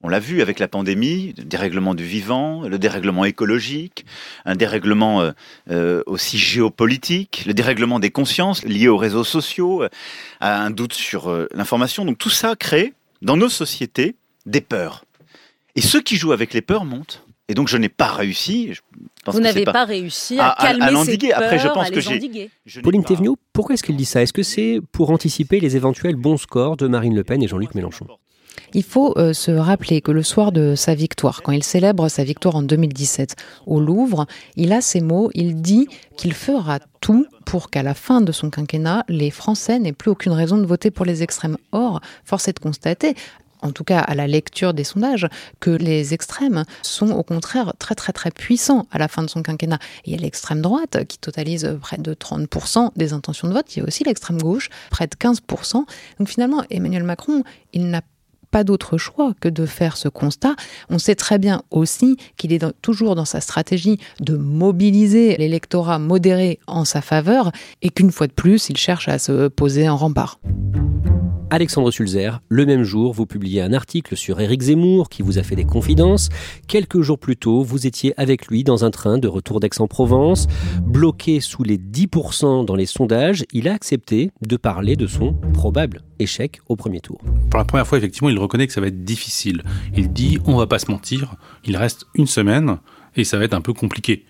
On 0.01 0.07
l'a 0.07 0.19
vu 0.19 0.41
avec 0.41 0.59
la 0.59 0.69
pandémie, 0.69 1.33
le 1.37 1.43
dérèglement 1.43 1.93
du 1.93 2.05
vivant, 2.05 2.61
le 2.61 2.79
dérèglement 2.79 3.25
écologique, 3.25 4.05
un 4.45 4.55
dérèglement 4.55 5.21
euh, 5.21 5.31
euh, 5.69 6.03
aussi 6.05 6.37
géopolitique, 6.37 7.43
le 7.45 7.53
dérèglement 7.53 7.99
des 7.99 8.09
consciences 8.09 8.63
liées 8.63 8.87
aux 8.87 8.95
réseaux 8.95 9.25
sociaux, 9.25 9.83
euh, 9.83 9.89
à 10.39 10.63
un 10.63 10.69
doute 10.69 10.93
sur 10.93 11.29
l'information. 11.53 12.05
Donc 12.05 12.17
tout 12.17 12.29
ça 12.29 12.55
crée 12.55 12.93
dans 13.21 13.35
nos 13.35 13.49
sociétés 13.49 14.15
des 14.45 14.61
peurs. 14.61 15.03
Et 15.75 15.81
ceux 15.81 16.01
qui 16.01 16.15
jouent 16.15 16.31
avec 16.31 16.53
les 16.53 16.61
peurs 16.61 16.85
montent. 16.85 17.25
Et 17.49 17.53
donc 17.53 17.67
je 17.67 17.75
n'ai 17.75 17.89
pas 17.89 18.13
réussi. 18.13 18.71
Vous 19.25 19.41
n'avez 19.41 19.65
pas, 19.65 19.83
réussi 19.83 20.39
à, 20.39 20.55
calmer 20.57 20.85
à, 20.85 21.03
ces 21.03 21.17
peurs, 21.17 21.37
Après, 21.37 21.59
je 21.59 21.67
pense 21.67 21.89
que 21.89 21.99
j'ai. 21.99 22.49
Pauline 22.81 23.03
Thévenot, 23.03 23.37
pourquoi 23.51 23.73
est-ce 23.73 23.83
qu'il 23.83 23.97
dit 23.97 24.05
ça? 24.05 24.21
Est-ce 24.21 24.33
que 24.33 24.43
c'est 24.43 24.79
pour 24.93 25.09
anticiper 25.11 25.59
les 25.59 25.75
éventuels 25.75 26.15
bons 26.15 26.37
scores 26.37 26.77
de 26.77 26.87
Marine 26.87 27.15
Le 27.15 27.25
Pen 27.25 27.43
et 27.43 27.49
Jean-Luc 27.49 27.75
Mélenchon? 27.75 28.07
Il 28.73 28.83
faut 28.83 29.17
euh, 29.17 29.33
se 29.33 29.51
rappeler 29.51 30.01
que 30.01 30.11
le 30.11 30.23
soir 30.23 30.51
de 30.51 30.75
sa 30.75 30.95
victoire, 30.95 31.41
quand 31.41 31.51
il 31.51 31.63
célèbre 31.63 32.07
sa 32.09 32.23
victoire 32.23 32.55
en 32.55 32.61
2017 32.61 33.35
au 33.65 33.79
Louvre, 33.79 34.25
il 34.55 34.71
a 34.73 34.81
ces 34.81 35.01
mots, 35.01 35.31
il 35.33 35.61
dit 35.61 35.87
qu'il 36.17 36.33
fera 36.33 36.79
tout 37.01 37.25
pour 37.45 37.69
qu'à 37.69 37.83
la 37.83 37.93
fin 37.93 38.21
de 38.21 38.31
son 38.31 38.49
quinquennat, 38.49 39.05
les 39.07 39.31
Français 39.31 39.79
n'aient 39.79 39.93
plus 39.93 40.11
aucune 40.11 40.33
raison 40.33 40.57
de 40.57 40.65
voter 40.65 40.91
pour 40.91 41.05
les 41.05 41.23
extrêmes. 41.23 41.57
Or, 41.71 42.01
force 42.25 42.47
est 42.47 42.53
de 42.53 42.59
constater 42.59 43.15
en 43.61 43.71
tout 43.71 43.83
cas 43.83 43.99
à 43.99 44.15
la 44.15 44.27
lecture 44.27 44.73
des 44.73 44.83
sondages, 44.83 45.27
que 45.59 45.69
les 45.69 46.13
extrêmes 46.13 46.63
sont 46.81 47.11
au 47.11 47.23
contraire 47.23 47.73
très 47.77 47.95
très 47.95 48.13
très 48.13 48.31
puissants 48.31 48.87
à 48.91 48.97
la 48.97 49.07
fin 49.07 49.21
de 49.21 49.29
son 49.29 49.43
quinquennat. 49.43 49.79
il 50.05 50.13
y 50.13 50.15
a 50.15 50.19
l'extrême 50.19 50.61
droite 50.61 51.05
qui 51.07 51.17
totalise 51.17 51.77
près 51.81 51.97
de 51.97 52.13
30% 52.13 52.91
des 52.95 53.13
intentions 53.13 53.47
de 53.47 53.53
vote, 53.53 53.75
il 53.75 53.79
y 53.79 53.81
a 53.81 53.85
aussi 53.85 54.03
l'extrême 54.03 54.41
gauche, 54.41 54.69
près 54.89 55.07
de 55.07 55.15
15%. 55.15 55.83
Donc 56.19 56.29
finalement, 56.29 56.63
Emmanuel 56.69 57.03
Macron, 57.03 57.43
il 57.73 57.89
n'a 57.89 58.01
pas 58.51 58.63
d'autre 58.63 58.97
choix 58.97 59.33
que 59.39 59.49
de 59.49 59.65
faire 59.65 59.97
ce 59.97 60.07
constat. 60.07 60.55
On 60.89 60.99
sait 60.99 61.15
très 61.15 61.37
bien 61.37 61.63
aussi 61.71 62.17
qu'il 62.37 62.53
est 62.53 62.65
toujours 62.81 63.15
dans 63.15 63.25
sa 63.25 63.41
stratégie 63.41 63.99
de 64.19 64.35
mobiliser 64.37 65.37
l'électorat 65.37 65.99
modéré 65.99 66.59
en 66.67 66.85
sa 66.85 67.01
faveur 67.01 67.51
et 67.81 67.89
qu'une 67.89 68.11
fois 68.11 68.27
de 68.27 68.33
plus, 68.33 68.69
il 68.69 68.77
cherche 68.77 69.07
à 69.07 69.19
se 69.19 69.47
poser 69.47 69.87
en 69.89 69.97
rempart. 69.97 70.39
Alexandre 71.51 71.89
Sulzer, 71.89 72.41
le 72.47 72.63
même 72.67 72.83
jour, 72.83 73.11
vous 73.11 73.25
publiez 73.25 73.61
un 73.61 73.73
article 73.73 74.15
sur 74.15 74.39
Éric 74.39 74.61
Zemmour 74.61 75.09
qui 75.09 75.23
vous 75.23 75.39
a 75.39 75.43
fait 75.43 75.55
des 75.55 75.65
confidences. 75.65 76.29
Quelques 76.67 77.01
jours 77.01 77.17
plus 77.17 77.37
tôt, 77.37 77.63
vous 77.63 77.87
étiez 77.87 78.13
avec 78.17 78.47
lui 78.47 78.63
dans 78.63 78.85
un 78.85 78.91
train 78.91 79.17
de 79.17 79.27
retour 79.27 79.59
d'Aix-en-Provence. 79.59 80.45
Bloqué 80.83 81.39
sous 81.39 81.63
les 81.63 81.79
10% 81.79 82.65
dans 82.65 82.75
les 82.75 82.85
sondages, 82.85 83.45
il 83.51 83.67
a 83.67 83.73
accepté 83.73 84.29
de 84.41 84.57
parler 84.57 84.95
de 84.95 85.07
son 85.07 85.33
probable 85.53 86.03
échec 86.19 86.61
au 86.67 86.75
premier 86.75 86.99
tour. 86.99 87.19
Pour 87.49 87.57
la 87.57 87.65
première 87.65 87.87
fois, 87.87 87.97
effectivement, 87.97 88.29
il 88.29 88.37
reconnaît 88.37 88.67
que 88.67 88.73
ça 88.73 88.81
va 88.81 88.87
être 88.87 89.03
difficile. 89.03 89.63
Il 89.97 90.13
dit, 90.13 90.37
on 90.45 90.55
va 90.55 90.67
pas 90.67 90.77
se 90.77 90.91
mentir, 90.91 91.35
il 91.65 91.77
reste 91.77 92.05
une 92.13 92.27
semaine 92.27 92.77
et 93.19 93.23
ça 93.23 93.37
va 93.37 93.45
être 93.45 93.53
un 93.53 93.61
peu 93.61 93.73
compliqué. 93.73 94.25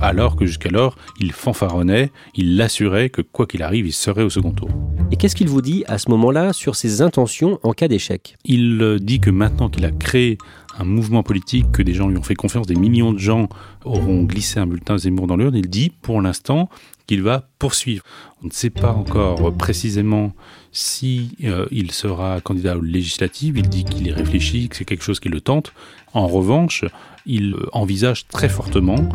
Alors 0.00 0.36
que 0.36 0.46
jusqu'alors, 0.46 0.96
il 1.20 1.32
fanfaronnait, 1.32 2.10
il 2.34 2.56
l'assurait 2.56 3.10
que 3.10 3.22
quoi 3.22 3.46
qu'il 3.46 3.62
arrive, 3.62 3.86
il 3.86 3.92
serait 3.92 4.22
au 4.22 4.30
second 4.30 4.52
tour. 4.52 4.68
Et 5.10 5.16
qu'est-ce 5.16 5.36
qu'il 5.36 5.48
vous 5.48 5.62
dit 5.62 5.84
à 5.86 5.98
ce 5.98 6.10
moment-là 6.10 6.52
sur 6.52 6.74
ses 6.74 7.02
intentions 7.02 7.58
en 7.62 7.72
cas 7.72 7.88
d'échec? 7.88 8.36
Il 8.44 8.80
euh, 8.82 8.98
dit 8.98 9.20
que 9.20 9.30
maintenant 9.30 9.68
qu'il 9.68 9.84
a 9.84 9.90
créé 9.90 10.38
un 10.78 10.84
mouvement 10.84 11.22
politique, 11.22 11.70
que 11.70 11.82
des 11.82 11.94
gens 11.94 12.08
lui 12.08 12.16
ont 12.16 12.22
fait 12.22 12.34
confiance, 12.34 12.66
des 12.66 12.74
millions 12.74 13.12
de 13.12 13.18
gens 13.18 13.48
auront 13.84 14.22
glissé 14.22 14.58
un 14.58 14.66
bulletin 14.66 14.96
Zemmour 14.96 15.26
dans 15.26 15.36
l'urne, 15.36 15.54
il 15.54 15.68
dit 15.68 15.90
pour 15.90 16.20
l'instant 16.22 16.70
qu'il 17.06 17.22
va 17.22 17.48
poursuivre. 17.58 18.02
On 18.42 18.48
ne 18.48 18.52
sait 18.52 18.70
pas 18.70 18.92
encore 18.92 19.52
précisément 19.54 20.32
si 20.72 21.36
euh, 21.44 21.66
il 21.70 21.92
sera 21.92 22.40
candidat 22.40 22.76
aux 22.76 22.80
législatives. 22.80 23.56
Il 23.56 23.68
dit 23.68 23.84
qu'il 23.84 24.06
y 24.06 24.10
réfléchit, 24.10 24.68
que 24.68 24.76
c'est 24.76 24.84
quelque 24.84 25.04
chose 25.04 25.20
qui 25.20 25.28
le 25.28 25.40
tente. 25.40 25.72
En 26.12 26.26
revanche, 26.26 26.84
il 27.24 27.54
envisage 27.72 28.26
très 28.26 28.48
fortement 28.48 29.08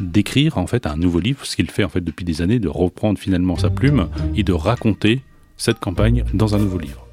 d'écrire 0.00 0.58
en 0.58 0.66
fait 0.66 0.86
un 0.86 0.96
nouveau 0.96 1.20
livre, 1.20 1.44
ce 1.44 1.54
qu'il 1.54 1.70
fait 1.70 1.86
depuis 2.00 2.24
des 2.24 2.42
années, 2.42 2.58
de 2.58 2.68
reprendre 2.68 3.18
finalement 3.18 3.56
sa 3.56 3.70
plume 3.70 4.08
et 4.34 4.42
de 4.42 4.52
raconter 4.52 5.22
cette 5.56 5.78
campagne 5.78 6.24
dans 6.34 6.56
un 6.56 6.58
nouveau 6.58 6.78
livre. 6.78 7.06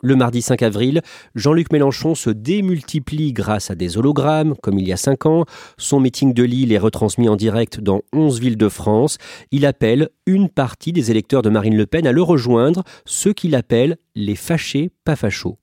Le 0.00 0.14
mardi 0.14 0.42
5 0.42 0.62
avril, 0.62 1.02
Jean-Luc 1.34 1.72
Mélenchon 1.72 2.14
se 2.14 2.30
démultiplie 2.30 3.32
grâce 3.32 3.70
à 3.70 3.74
des 3.74 3.98
hologrammes, 3.98 4.54
comme 4.62 4.78
il 4.78 4.86
y 4.86 4.92
a 4.92 4.96
cinq 4.96 5.26
ans. 5.26 5.44
Son 5.76 5.98
meeting 5.98 6.32
de 6.32 6.44
Lille 6.44 6.72
est 6.72 6.78
retransmis 6.78 7.28
en 7.28 7.34
direct 7.34 7.80
dans 7.80 8.02
11 8.12 8.38
villes 8.38 8.56
de 8.56 8.68
France. 8.68 9.18
Il 9.50 9.66
appelle 9.66 10.10
une 10.26 10.48
partie 10.48 10.92
des 10.92 11.10
électeurs 11.10 11.42
de 11.42 11.50
Marine 11.50 11.76
Le 11.76 11.86
Pen 11.86 12.06
à 12.06 12.12
le 12.12 12.22
rejoindre, 12.22 12.84
ceux 13.06 13.32
qu'il 13.32 13.56
appelle 13.56 13.96
les 14.14 14.36
fâchés 14.36 14.90
pas 15.04 15.16
fachos. 15.16 15.58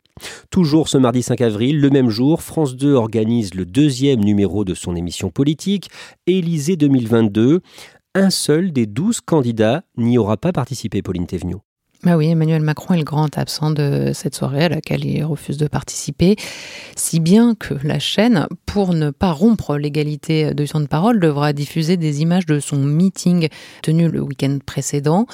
Toujours 0.50 0.88
ce 0.89 0.98
mardi 0.98 1.24
5 1.24 1.42
avril, 1.42 1.80
le 1.80 1.89
même 1.89 2.10
jour, 2.10 2.42
France 2.42 2.75
2 2.75 2.94
organise 2.94 3.54
le 3.54 3.65
deuxième 3.65 4.20
numéro 4.20 4.63
de 4.63 4.74
son 4.74 4.96
émission 4.96 5.30
politique, 5.30 5.89
Élysée 6.27 6.77
2022. 6.77 7.62
Un 8.15 8.30
seul 8.30 8.72
des 8.72 8.86
douze 8.86 9.20
candidats 9.20 9.84
n'y 9.98 10.18
aura 10.18 10.38
pas 10.38 10.54
participé, 10.54 11.01
Pauline 11.01 11.27
Thévenot. 11.27 11.64
Bah 12.06 12.18
oui, 12.18 12.28
Emmanuel 12.28 12.62
Macron 12.62 12.94
est 12.94 13.00
le 13.00 13.04
grand 13.04 13.36
absent 13.36 13.72
de 13.72 14.12
cette 14.14 14.36
soirée 14.36 14.66
à 14.66 14.70
laquelle 14.70 15.04
il 15.04 15.24
refuse 15.26 15.58
de 15.58 15.66
participer, 15.68 16.36
si 16.96 17.20
bien 17.20 17.56
que 17.56 17.74
la 17.84 17.98
chaîne, 17.98 18.46
pour 18.68 18.94
ne 18.94 19.10
pas 19.10 19.32
rompre 19.32 19.76
l'égalité 19.76 20.54
de 20.54 20.66
son 20.68 20.82
de 20.82 20.86
parole, 20.86 21.20
devra 21.20 21.52
diffuser 21.52 21.98
des 21.98 22.22
images 22.22 22.46
de 22.46 22.60
son 22.60 22.78
meeting 22.78 23.50
tenu 23.82 24.08
le 24.08 24.22
week-end 24.22 24.60
précédent. 24.64 25.26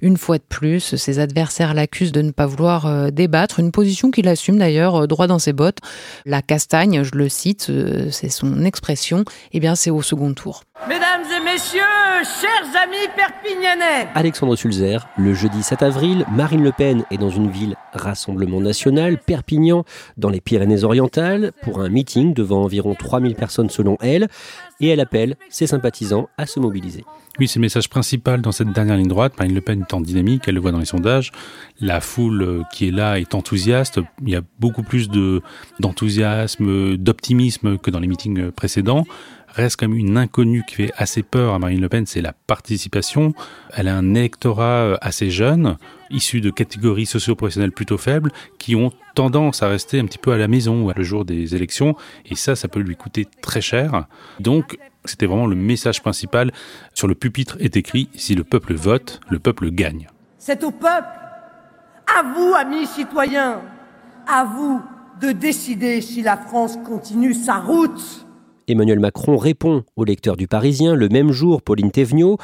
Une 0.00 0.16
fois 0.16 0.38
de 0.38 0.44
plus, 0.48 0.96
ses 0.96 1.20
adversaires 1.20 1.72
l'accusent 1.72 2.12
de 2.12 2.22
ne 2.22 2.32
pas 2.32 2.46
vouloir 2.46 2.86
euh, 2.86 3.10
débattre, 3.10 3.60
une 3.60 3.70
position 3.70 4.10
qu'il 4.10 4.26
assume 4.26 4.58
d'ailleurs 4.58 5.02
euh, 5.02 5.06
droit 5.06 5.28
dans 5.28 5.38
ses 5.38 5.52
bottes. 5.52 5.78
La 6.24 6.42
castagne, 6.42 7.04
je 7.04 7.14
le 7.14 7.28
cite, 7.28 7.68
euh, 7.70 8.10
c'est 8.10 8.28
son 8.28 8.64
expression, 8.64 9.24
eh 9.52 9.60
bien 9.60 9.76
c'est 9.76 9.90
au 9.90 10.02
second 10.02 10.34
tour. 10.34 10.64
Mesdames 10.86 11.24
et 11.36 11.44
messieurs, 11.44 11.80
chers 12.22 12.82
amis 12.82 13.08
perpignanais 13.16 14.08
Alexandre 14.14 14.54
Sulzer, 14.54 15.08
le 15.18 15.34
jeudi 15.34 15.62
7 15.62 15.82
avril, 15.82 16.24
Marine 16.30 16.62
Le 16.62 16.70
Pen 16.70 17.04
est 17.10 17.18
dans 17.18 17.30
une 17.30 17.50
ville 17.50 17.74
Rassemblement 17.92 18.60
National, 18.60 19.18
Perpignan, 19.18 19.84
dans 20.16 20.30
les 20.30 20.40
Pyrénées-Orientales, 20.40 21.50
pour 21.62 21.80
un 21.80 21.88
meeting 21.88 22.32
devant 22.32 22.62
environ 22.62 22.94
3000 22.94 23.34
personnes 23.34 23.70
selon 23.70 23.98
elle, 24.00 24.28
et 24.80 24.88
elle 24.88 25.00
appelle 25.00 25.36
ses 25.48 25.66
sympathisants 25.66 26.28
à 26.38 26.46
se 26.46 26.60
mobiliser. 26.60 27.04
Oui, 27.40 27.48
c'est 27.48 27.58
le 27.58 27.62
message 27.62 27.88
principal 27.88 28.40
dans 28.40 28.52
cette 28.52 28.72
dernière 28.72 28.96
ligne 28.96 29.08
droite. 29.08 29.34
Marine 29.38 29.54
Le 29.54 29.60
Pen 29.60 29.84
est 29.88 29.94
en 29.94 30.00
dynamique, 30.00 30.44
elle 30.46 30.54
le 30.54 30.60
voit 30.60 30.72
dans 30.72 30.78
les 30.78 30.84
sondages. 30.84 31.32
La 31.80 32.00
foule 32.00 32.42
euh, 32.42 32.62
qui 32.72 32.88
est 32.88 32.92
là 32.92 33.18
est 33.18 33.34
enthousiaste. 33.34 34.00
Il 34.22 34.30
y 34.30 34.36
a 34.36 34.42
beaucoup 34.60 34.82
plus 34.82 35.08
d'enthousiasme, 35.80 36.96
d'optimisme 36.96 37.78
que 37.78 37.90
dans 37.90 38.00
les 38.00 38.08
meetings 38.08 38.50
précédents 38.52 39.04
reste 39.54 39.80
même 39.82 39.94
une 39.94 40.16
inconnue 40.16 40.62
qui 40.66 40.74
fait 40.74 40.92
assez 40.96 41.22
peur 41.22 41.54
à 41.54 41.58
Marine 41.58 41.80
Le 41.80 41.88
Pen, 41.88 42.06
c'est 42.06 42.20
la 42.20 42.32
participation. 42.32 43.32
Elle 43.74 43.88
a 43.88 43.96
un 43.96 44.14
électorat 44.14 44.64
euh, 44.64 44.96
assez 45.00 45.30
jeune, 45.30 45.76
issu 46.10 46.40
de 46.40 46.50
catégories 46.50 47.06
socio-professionnelles 47.06 47.72
plutôt 47.72 47.98
faibles, 47.98 48.30
qui 48.58 48.76
ont 48.76 48.92
tendance 49.14 49.62
à 49.62 49.68
rester 49.68 49.98
un 49.98 50.06
petit 50.06 50.18
peu 50.18 50.32
à 50.32 50.36
la 50.36 50.48
maison 50.48 50.92
le 50.94 51.02
jour 51.02 51.24
des 51.24 51.54
élections, 51.54 51.96
et 52.26 52.34
ça, 52.34 52.56
ça 52.56 52.68
peut 52.68 52.80
lui 52.80 52.96
coûter 52.96 53.26
très 53.42 53.60
cher. 53.60 54.06
Donc, 54.40 54.78
c'était 55.04 55.26
vraiment 55.26 55.46
le 55.46 55.56
message 55.56 56.02
principal. 56.02 56.52
Sur 56.94 57.08
le 57.08 57.14
pupitre 57.14 57.56
est 57.60 57.76
écrit, 57.76 58.08
si 58.14 58.34
le 58.34 58.44
peuple 58.44 58.74
vote, 58.74 59.20
le 59.28 59.38
peuple 59.38 59.70
gagne. 59.70 60.08
C'est 60.38 60.62
au 60.64 60.70
peuple, 60.70 61.08
à 62.06 62.22
vous, 62.22 62.54
amis 62.54 62.86
citoyens, 62.86 63.60
à 64.26 64.44
vous 64.44 64.82
de 65.20 65.32
décider 65.32 66.00
si 66.00 66.22
la 66.22 66.36
France 66.36 66.78
continue 66.84 67.34
sa 67.34 67.56
route 67.56 68.27
Emmanuel 68.68 69.00
Macron 69.00 69.36
répond 69.36 69.84
au 69.96 70.04
lecteur 70.04 70.36
du 70.36 70.46
Parisien 70.46 70.94
le 70.94 71.08
même 71.08 71.32
jour, 71.32 71.62
Pauline 71.62 71.90
Thévenot, 71.90 72.36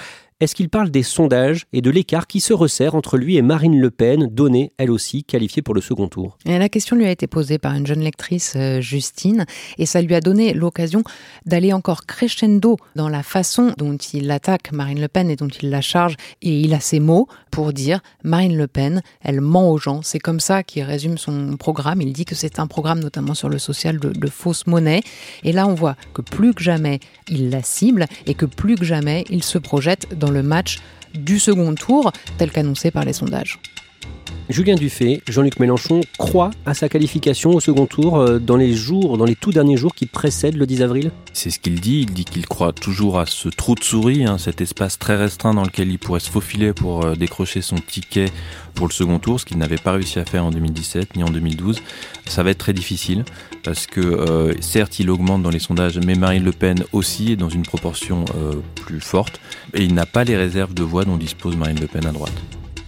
est-ce 0.45 0.55
qu'il 0.55 0.69
parle 0.69 0.91
des 0.91 1.03
sondages 1.03 1.65
et 1.73 1.81
de 1.81 1.91
l'écart 1.91 2.27
qui 2.27 2.41
se 2.41 2.53
resserre 2.53 2.95
entre 2.95 3.17
lui 3.17 3.37
et 3.37 3.43
Marine 3.43 3.81
Le 3.81 3.91
Pen, 3.91 4.29
donnée 4.31 4.73
elle 4.77 4.91
aussi 4.91 5.25
qualifiée 5.25 5.63
pour 5.63 5.75
le 5.75 5.81
second 5.81 6.07
tour? 6.07 6.37
La 6.45 6.69
question 6.69 6.97
lui 6.97 7.07
a 7.07 7.11
été 7.11 7.27
posée 7.27 7.57
par 7.57 7.73
une 7.73 7.87
jeune 7.87 8.01
lectrice, 8.01 8.53
euh, 8.57 8.83
Justine, 8.83 9.47
et 9.79 9.87
ça 9.87 10.03
lui 10.03 10.15
a 10.15 10.21
donné 10.21 10.53
l'occasion 10.53 11.03
d'aller 11.47 11.73
encore 11.73 12.05
crescendo 12.05 12.77
dans 12.95 13.09
la 13.09 13.23
façon 13.23 13.73
dont 13.79 13.97
il 13.97 14.31
attaque 14.31 14.71
Marine 14.73 15.01
Le 15.01 15.09
Pen 15.09 15.31
et 15.31 15.37
dont 15.37 15.49
il 15.49 15.71
la 15.71 15.81
charge. 15.81 16.17
Et 16.43 16.61
il 16.61 16.75
a 16.75 16.81
ces 16.81 17.01
mots 17.01 17.27
pour 17.51 17.73
dire 17.73 18.01
Marine 18.23 18.59
Le 18.59 18.67
Pen, 18.67 19.01
elle 19.23 19.41
ment 19.41 19.71
aux 19.71 19.79
gens. 19.79 20.03
C'est 20.03 20.19
comme 20.19 20.41
ça 20.41 20.63
qu'il 20.63 20.83
résume 20.83 21.17
son 21.17 21.57
programme. 21.57 22.03
Il 22.03 22.13
dit 22.13 22.27
que 22.27 22.35
c'est 22.35 22.59
un 22.59 22.67
programme 22.67 23.01
notamment 23.01 23.33
sur 23.33 23.49
le 23.49 23.59
social 23.59 23.99
de, 23.99 24.11
de 24.11 24.27
fausse 24.27 24.67
monnaie. 24.67 25.01
Et 25.43 25.53
là, 25.53 25.67
on 25.67 25.75
voit 25.75 25.97
que 26.13 26.21
plus 26.21 26.53
que 26.53 26.63
jamais, 26.63 27.01
il 27.31 27.49
la 27.49 27.63
cible 27.63 28.05
et 28.27 28.35
que 28.35 28.45
plus 28.45 28.75
que 28.75 28.85
jamais, 28.85 29.25
il 29.31 29.43
se 29.43 29.57
projette 29.57 30.19
dans 30.19 30.34
le 30.35 30.43
match 30.43 30.81
du 31.15 31.39
second 31.39 31.75
tour, 31.75 32.13
tel 32.39 32.51
qu'annoncé 32.51 32.91
par 32.91 33.05
les 33.05 33.13
sondages. 33.13 33.59
Julien 34.51 34.75
Dufay, 34.75 35.23
Jean-Luc 35.27 35.59
Mélenchon 35.59 36.03
croit 36.19 36.51
à 36.67 36.75
sa 36.75 36.91
qualification 36.91 37.53
au 37.53 37.61
second 37.61 37.87
tour 37.87 38.19
euh, 38.19 38.39
dans 38.39 38.57
les 38.57 38.75
jours, 38.75 39.17
dans 39.17 39.25
les 39.25 39.37
tout 39.37 39.53
derniers 39.53 39.79
jours 39.79 39.95
qui 39.95 40.05
précèdent 40.05 40.57
le 40.57 40.67
10 40.67 40.83
avril 40.83 41.13
C'est 41.33 41.49
ce 41.49 41.59
qu'il 41.59 41.81
dit. 41.81 42.01
Il 42.01 42.13
dit 42.13 42.27
qu'il 42.27 42.47
croit 42.47 42.75
toujours 42.75 43.19
à 43.19 43.25
ce 43.25 43.49
trou 43.49 43.75
de 43.75 43.83
souris, 43.83 44.27
hein, 44.27 44.37
cet 44.37 44.61
espace 44.61 44.99
très 44.99 45.17
restreint 45.17 45.55
dans 45.55 45.63
lequel 45.63 45.91
il 45.91 45.99
pourrait 45.99 46.21
se 46.21 46.29
faufiler 46.29 46.75
pour 46.75 47.07
euh, 47.07 47.15
décrocher 47.15 47.63
son 47.63 47.77
ticket 47.77 48.27
pour 48.75 48.87
le 48.87 48.93
second 48.93 49.19
tour, 49.19 49.41
ce 49.41 49.47
qu'il 49.47 49.57
n'avait 49.57 49.79
pas 49.79 49.93
réussi 49.93 50.19
à 50.19 50.27
faire 50.27 50.45
en 50.45 50.51
2017 50.51 51.17
ni 51.17 51.23
en 51.23 51.31
2012. 51.31 51.81
Ça 52.27 52.43
va 52.43 52.51
être 52.51 52.59
très 52.59 52.75
difficile 52.75 53.25
parce 53.63 53.87
que 53.87 54.01
euh, 54.01 54.53
certes 54.61 54.99
il 54.99 55.09
augmente 55.09 55.43
dans 55.43 55.51
les 55.51 55.59
sondages, 55.59 55.99
mais 56.05 56.17
Marine 56.17 56.45
Le 56.45 56.53
Pen 56.53 56.85
aussi 56.93 57.33
est 57.33 57.37
dans 57.37 57.49
une 57.49 57.63
proportion 57.63 58.27
plus 58.75 59.01
forte 59.01 59.41
et 59.73 59.85
il 59.85 59.95
n'a 59.95 60.07
pas 60.07 60.25
les 60.25 60.37
réserves 60.37 60.75
de 60.75 60.83
voix 60.83 61.05
dont 61.05 61.17
dispose 61.17 61.57
Marine 61.57 61.81
Le 61.81 61.87
Pen 61.87 62.05
à 62.05 62.13
droite. 62.13 62.35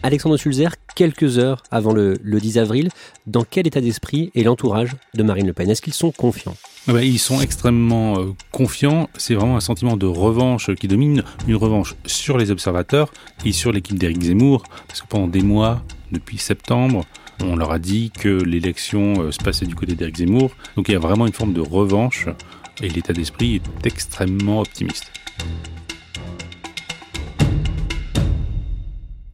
Alexandre 0.02 0.36
Sulzer, 0.36 0.70
quelques 0.94 1.38
heures 1.38 1.62
avant 1.70 1.92
le, 1.92 2.18
10 2.24 2.58
avril, 2.58 2.90
dans 3.26 3.44
quel 3.44 3.66
état 3.66 3.80
d'esprit 3.80 4.30
est 4.34 4.42
l'entourage 4.42 4.96
de 5.14 5.22
Marine 5.22 5.46
Le 5.46 5.52
Pen? 5.52 5.68
Est-ce 5.68 5.82
qu'ils 5.82 5.94
sont 5.94 6.12
confiants? 6.12 6.56
Ah 6.88 6.92
bah, 6.92 7.02
Ils 7.02 7.18
sont 7.18 7.40
extrêmement 7.40 8.18
euh, 8.18 8.32
confiants. 8.52 9.08
C'est 9.16 9.34
vraiment 9.34 9.56
un 9.56 9.60
sentiment 9.60 9.96
de 9.96 10.06
revanche 10.06 10.74
qui 10.74 10.88
domine, 10.88 11.24
une 11.48 11.56
revanche 11.56 11.94
sur 12.06 12.38
les 12.38 12.50
observateurs 12.50 13.12
et 13.44 13.52
sur 13.52 13.72
l'équipe 13.72 13.98
d'Éric 13.98 14.22
Zemmour, 14.22 14.62
parce 14.86 15.02
que 15.02 15.06
pendant 15.06 15.28
des 15.28 15.42
mois, 15.42 15.82
depuis 16.12 16.38
septembre, 16.38 17.04
on 17.42 17.56
leur 17.56 17.72
a 17.72 17.78
dit 17.78 18.10
que 18.10 18.28
l'élection 18.28 19.14
euh, 19.20 19.32
se 19.32 19.38
passait 19.38 19.66
du 19.66 19.74
côté 19.74 19.94
d'Éric 19.94 20.18
Zemmour. 20.18 20.52
Donc 20.76 20.88
il 20.88 20.92
y 20.92 20.96
a 20.96 21.00
vraiment 21.00 21.26
une 21.26 21.32
forme 21.32 21.52
de 21.52 21.60
revanche 21.60 22.26
et 22.82 22.88
l'état 22.88 23.12
d'esprit 23.12 23.56
est 23.56 23.86
extrêmement 23.86 24.60
optimiste. 24.60 25.10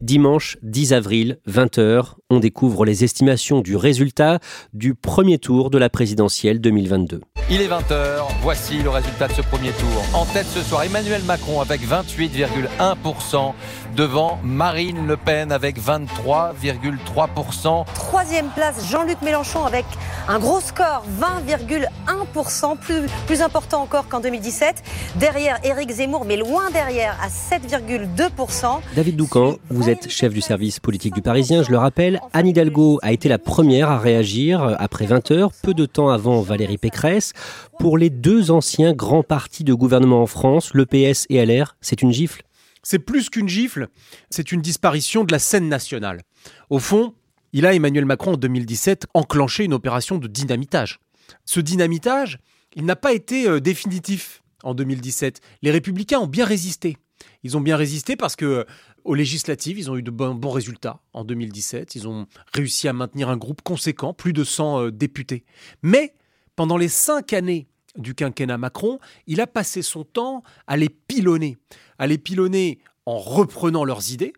Dimanche 0.05 0.57
10 0.61 0.91
avril, 0.95 1.39
20h, 1.47 2.17
on 2.33 2.39
découvre 2.39 2.85
les 2.85 3.03
estimations 3.03 3.61
du 3.61 3.75
résultat 3.75 4.39
du 4.73 4.95
premier 4.95 5.37
tour 5.37 5.69
de 5.69 5.77
la 5.77 5.89
présidentielle 5.89 6.59
2022. 6.59 7.21
Il 7.49 7.61
est 7.61 7.67
20h, 7.67 8.23
voici 8.41 8.81
le 8.81 8.89
résultat 8.89 9.27
de 9.27 9.33
ce 9.33 9.41
premier 9.41 9.71
tour. 9.71 10.03
En 10.13 10.25
tête 10.25 10.47
ce 10.47 10.61
soir, 10.61 10.83
Emmanuel 10.83 11.21
Macron 11.23 11.61
avec 11.61 11.81
28,1% 11.81 13.53
devant 13.95 14.39
Marine 14.43 15.05
Le 15.05 15.17
Pen 15.17 15.51
avec 15.51 15.79
23,3%. 15.79 17.85
Troisième 17.93 18.47
place, 18.55 18.89
Jean-Luc 18.89 19.21
Mélenchon 19.21 19.65
avec 19.65 19.85
un 20.27 20.39
gros 20.39 20.61
score, 20.61 21.03
20,1%, 21.19 22.77
plus, 22.77 23.01
plus 23.27 23.41
important 23.41 23.81
encore 23.81 24.07
qu'en 24.07 24.21
2017. 24.21 24.81
Derrière 25.17 25.59
Éric 25.63 25.91
Zemmour, 25.91 26.25
mais 26.25 26.37
loin 26.37 26.71
derrière, 26.71 27.17
à 27.21 27.27
7,2%. 27.27 28.79
David 28.95 29.17
Doucan, 29.17 29.57
vous 29.69 29.89
êtes 29.89 30.09
chef 30.09 30.33
du 30.33 30.41
service 30.41 30.79
politique 30.79 31.13
du 31.13 31.21
Parisien, 31.21 31.61
je 31.61 31.71
le 31.71 31.77
rappelle. 31.77 32.21
Anne 32.31 32.47
Hidalgo 32.47 32.99
a 33.01 33.11
été 33.11 33.27
la 33.27 33.39
première 33.39 33.89
à 33.89 33.99
réagir 33.99 34.75
après 34.79 35.05
20 35.05 35.31
heures, 35.31 35.51
peu 35.61 35.73
de 35.73 35.85
temps 35.85 36.09
avant 36.09 36.41
Valérie 36.41 36.77
Pécresse. 36.77 37.33
Pour 37.79 37.97
les 37.97 38.09
deux 38.09 38.51
anciens 38.51 38.93
grands 38.93 39.23
partis 39.23 39.63
de 39.63 39.73
gouvernement 39.73 40.21
en 40.21 40.27
France, 40.27 40.73
le 40.73 40.85
PS 40.85 41.25
et 41.29 41.45
LR, 41.45 41.75
c'est 41.81 42.01
une 42.01 42.11
gifle? 42.11 42.43
C'est 42.83 42.99
plus 42.99 43.29
qu'une 43.29 43.49
gifle, 43.49 43.87
c'est 44.29 44.51
une 44.51 44.61
disparition 44.61 45.23
de 45.23 45.31
la 45.31 45.39
scène 45.39 45.69
nationale. 45.69 46.21
Au 46.69 46.79
fond, 46.79 47.13
il 47.53 47.65
a, 47.65 47.73
Emmanuel 47.73 48.05
Macron, 48.05 48.33
en 48.33 48.37
2017, 48.37 49.07
enclenché 49.13 49.63
une 49.63 49.73
opération 49.73 50.17
de 50.17 50.27
dynamitage. 50.27 50.99
Ce 51.45 51.59
dynamitage, 51.59 52.39
il 52.75 52.85
n'a 52.85 52.95
pas 52.95 53.13
été 53.13 53.47
euh, 53.47 53.59
définitif 53.59 54.43
en 54.63 54.73
2017. 54.73 55.39
Les 55.61 55.71
républicains 55.71 56.19
ont 56.19 56.27
bien 56.27 56.45
résisté. 56.45 56.97
Ils 57.43 57.55
ont 57.57 57.61
bien 57.61 57.77
résisté 57.77 58.15
parce 58.15 58.35
que 58.35 58.45
euh, 58.45 58.63
aux 59.03 59.15
législatives, 59.15 59.77
ils 59.77 59.91
ont 59.91 59.97
eu 59.97 60.03
de 60.03 60.11
bons, 60.11 60.49
résultats 60.49 61.01
en 61.13 61.23
2017. 61.23 61.95
Ils 61.95 62.07
ont 62.07 62.27
réussi 62.53 62.87
à 62.87 62.93
maintenir 62.93 63.29
un 63.29 63.37
groupe 63.37 63.61
conséquent, 63.61 64.13
plus 64.13 64.33
de 64.33 64.43
100 64.43 64.79
euh, 64.79 64.91
députés. 64.91 65.43
Mais 65.81 66.13
pendant 66.55 66.77
les 66.77 66.87
cinq 66.87 67.33
années 67.33 67.67
du 67.97 68.15
quinquennat 68.15 68.57
Macron, 68.57 68.99
il 69.27 69.41
a 69.41 69.47
passé 69.47 69.81
son 69.81 70.03
temps 70.03 70.43
à 70.67 70.77
les 70.77 70.89
pilonner, 70.89 71.57
à 71.99 72.07
les 72.07 72.17
pilonner 72.17 72.79
en 73.05 73.17
reprenant 73.17 73.83
leurs 73.83 74.11
idées, 74.11 74.33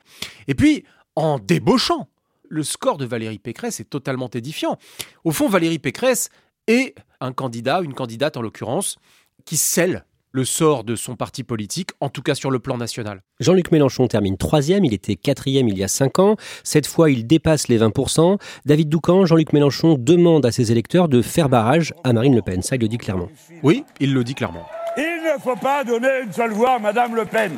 et 0.48 0.56
puis 0.56 0.84
en 1.16 1.40
débauchant. 1.40 2.10
Le 2.48 2.64
score 2.64 2.98
de 2.98 3.06
Valérie 3.06 3.40
Pécresse 3.40 3.80
est 3.80 3.90
totalement 3.90 4.30
édifiant. 4.30 4.78
Au 5.24 5.32
fond, 5.32 5.50
Valérie 5.50 5.80
Pécresse 5.80 6.30
est 6.68 6.96
un 7.20 7.34
candidat, 7.34 7.82
une 7.82 7.94
candidate 7.94 8.38
en 8.38 8.42
l'occurrence, 8.42 8.98
qui 9.46 9.58
scelle 9.58 10.06
le 10.36 10.44
sort 10.44 10.84
de 10.84 10.98
son 10.98 11.16
parti 11.16 11.44
politique, 11.44 11.92
en 12.02 12.10
tout 12.10 12.22
cas 12.22 12.36
sur 12.36 12.52
le 12.52 12.60
plan 12.60 12.78
national. 12.78 13.22
Jean-Luc 13.40 13.72
Mélenchon 13.72 14.06
termine 14.08 14.36
troisième, 14.36 14.84
il 14.84 14.94
était 14.94 15.16
quatrième 15.16 15.70
il 15.70 15.78
y 15.78 15.84
a 15.84 15.88
cinq 15.88 16.20
ans. 16.20 16.36
Cette 16.66 16.88
fois, 16.88 17.10
il 17.10 17.26
dépasse 17.26 17.70
les 17.70 17.80
20%. 17.80 18.38
David 18.66 18.90
Doucan, 18.90 19.26
Jean-Luc 19.26 19.54
Mélenchon 19.54 19.96
demande 19.98 20.46
à 20.46 20.52
ses 20.52 20.74
électeurs 20.74 21.08
de 21.08 21.22
faire 21.22 21.48
barrage 21.48 21.94
à 22.04 22.12
Marine 22.12 22.36
Le 22.36 22.42
Pen. 22.42 22.62
Ça, 22.62 22.76
il 22.76 22.82
le 22.82 22.90
dit 22.90 22.98
clairement. 22.98 23.30
Oui, 23.64 23.86
il 24.02 24.14
le 24.14 24.26
dit 24.26 24.36
clairement. 24.36 24.66
Il 24.98 25.22
ne 25.24 25.42
faut 25.42 25.56
pas 25.56 25.86
donner 25.86 26.24
une 26.26 26.34
seule 26.34 26.52
voix 26.52 26.74
à 26.74 26.80
Madame 26.80 27.16
Le 27.16 27.24
Pen. 27.24 27.54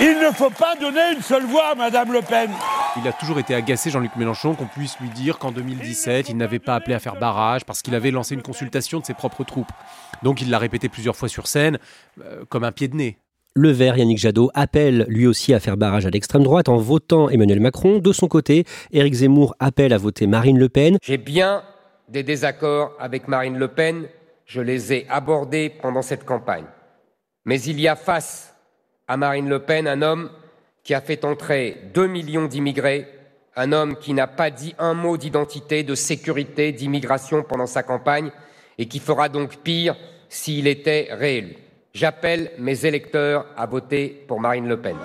Il 0.00 0.18
ne 0.18 0.30
faut 0.32 0.48
pas 0.48 0.74
donner 0.80 1.16
une 1.16 1.22
seule 1.22 1.44
voix 1.44 1.72
à 1.72 1.74
Madame 1.74 2.14
Le 2.14 2.22
Pen. 2.22 2.50
Il 2.96 3.06
a 3.06 3.12
toujours 3.12 3.38
été 3.38 3.54
agacé, 3.54 3.90
Jean-Luc 3.90 4.16
Mélenchon, 4.16 4.54
qu'on 4.54 4.66
puisse 4.66 4.98
lui 5.00 5.10
dire 5.10 5.38
qu'en 5.38 5.52
2017, 5.52 6.30
il 6.30 6.38
n'avait 6.38 6.58
pas 6.58 6.74
appelé 6.74 6.94
à 6.94 6.98
faire 6.98 7.16
barrage 7.16 7.66
parce 7.66 7.82
qu'il 7.82 7.94
avait 7.94 8.10
lancé 8.10 8.34
une 8.34 8.42
consultation 8.42 9.00
de 9.00 9.04
ses 9.04 9.12
propres 9.12 9.44
troupes. 9.44 9.70
Donc 10.22 10.40
il 10.40 10.50
l'a 10.50 10.58
répété 10.58 10.88
plusieurs 10.88 11.16
fois 11.16 11.28
sur 11.28 11.46
scène, 11.46 11.78
euh, 12.22 12.44
comme 12.48 12.64
un 12.64 12.72
pied 12.72 12.88
de 12.88 12.96
nez. 12.96 13.18
Le 13.54 13.70
vert, 13.70 13.98
Yannick 13.98 14.18
Jadot, 14.18 14.50
appelle 14.54 15.06
lui 15.08 15.26
aussi 15.26 15.52
à 15.52 15.60
faire 15.60 15.76
barrage 15.76 16.06
à 16.06 16.10
l'extrême 16.10 16.44
droite 16.44 16.68
en 16.68 16.76
votant 16.76 17.28
Emmanuel 17.28 17.58
Macron. 17.58 17.98
De 17.98 18.12
son 18.12 18.28
côté, 18.28 18.64
Éric 18.92 19.14
Zemmour 19.14 19.56
appelle 19.58 19.92
à 19.92 19.98
voter 19.98 20.28
Marine 20.28 20.58
Le 20.58 20.68
Pen. 20.68 20.98
J'ai 21.02 21.18
bien 21.18 21.62
des 22.08 22.22
désaccords 22.22 22.92
avec 23.00 23.26
Marine 23.26 23.58
Le 23.58 23.68
Pen, 23.68 24.06
je 24.46 24.60
les 24.60 24.92
ai 24.92 25.06
abordés 25.08 25.72
pendant 25.82 26.02
cette 26.02 26.24
campagne. 26.24 26.64
Mais 27.44 27.60
il 27.62 27.80
y 27.80 27.88
a 27.88 27.96
face 27.96 28.54
à 29.08 29.16
Marine 29.16 29.48
Le 29.48 29.60
Pen, 29.60 29.88
un 29.88 30.02
homme 30.02 30.30
qui 30.84 30.94
a 30.94 31.00
fait 31.00 31.24
entrer 31.24 31.90
2 31.94 32.06
millions 32.06 32.46
d'immigrés, 32.46 33.08
un 33.56 33.72
homme 33.72 33.96
qui 33.96 34.14
n'a 34.14 34.26
pas 34.26 34.50
dit 34.50 34.74
un 34.78 34.94
mot 34.94 35.16
d'identité, 35.16 35.82
de 35.82 35.94
sécurité, 35.94 36.72
d'immigration 36.72 37.42
pendant 37.42 37.66
sa 37.66 37.82
campagne 37.82 38.30
et 38.80 38.86
qui 38.86 38.98
fera 38.98 39.28
donc 39.28 39.58
pire 39.58 39.94
s'il 40.30 40.66
était 40.66 41.08
réélu. 41.12 41.54
J'appelle 41.92 42.52
mes 42.58 42.86
électeurs 42.86 43.44
à 43.56 43.66
voter 43.66 44.24
pour 44.26 44.40
Marine 44.40 44.66
Le 44.68 44.80
Pen. 44.80 44.96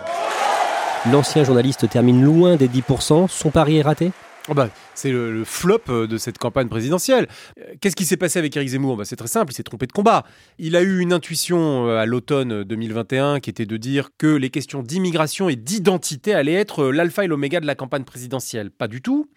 L'ancien 1.12 1.44
journaliste 1.44 1.88
termine 1.90 2.24
loin 2.24 2.56
des 2.56 2.70
10%. 2.70 3.28
Son 3.28 3.52
pari 3.52 3.78
est 3.78 3.82
raté? 3.82 4.12
Oh 4.48 4.54
bah, 4.54 4.70
c'est 4.94 5.12
le, 5.12 5.44
flop 5.44 5.82
euh, 5.90 6.08
de 6.08 6.18
cette 6.18 6.38
campagne 6.38 6.70
présidentielle. 6.70 7.28
Euh, 7.60 7.74
qu'est-ce 7.82 7.96
qui 7.96 8.06
s'est 8.06 8.16
passé 8.16 8.40
avec 8.40 8.56
Éric 8.56 8.70
Zemmour? 8.70 8.96
Bah, 8.96 9.04
C'est 9.04 9.16
très 9.16 9.28
simple, 9.28 9.52
il 9.52 9.56
s'est 9.56 9.64
trompé 9.64 9.88
de 9.88 9.92
combat. 9.92 10.24
Il 10.60 10.76
a 10.76 10.84
eu 10.84 11.00
une 11.00 11.12
intuition 11.12 11.88
euh, 11.88 11.98
à 11.98 12.06
l'automne 12.06 12.64
2021 12.64 13.40
qui 13.40 13.50
était 13.50 13.66
de 13.66 13.78
dire 13.78 14.12
que 14.18 14.28
les 14.28 14.52
questions 14.52 14.84
d'immigration 14.84 15.50
et 15.50 15.56
d'identité 15.56 16.34
allaient 16.34 16.54
être 16.54 16.86
l'alpha 16.86 17.26
et 17.26 17.28
l'oméga 17.28 17.60
de 17.60 17.66
la 17.66 17.76
campagne 17.76 18.04
présidentielle. 18.04 18.70
Pas 18.70 18.88
du 18.88 19.02
tout. 19.02 19.28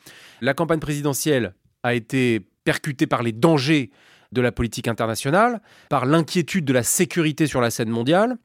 La 0.43 0.55
campagne 0.55 0.81
présidentielle 0.81 1.55
a 1.83 1.95
été 1.95 2.47
percutée 2.65 3.07
par 3.07 3.23
les 3.23 3.33
dangers 3.33 3.91
de 4.33 4.41
la 4.41 4.53
politique 4.53 4.89
internationale, 4.89 5.61
par 5.89 6.07
l'inquiétude 6.07 6.65
de 6.65 6.73
la 6.73 6.83
sécurité 6.83 7.47
sur 7.47 7.61
la 7.61 7.71
scène 7.71 7.89
mondiale 7.89 8.37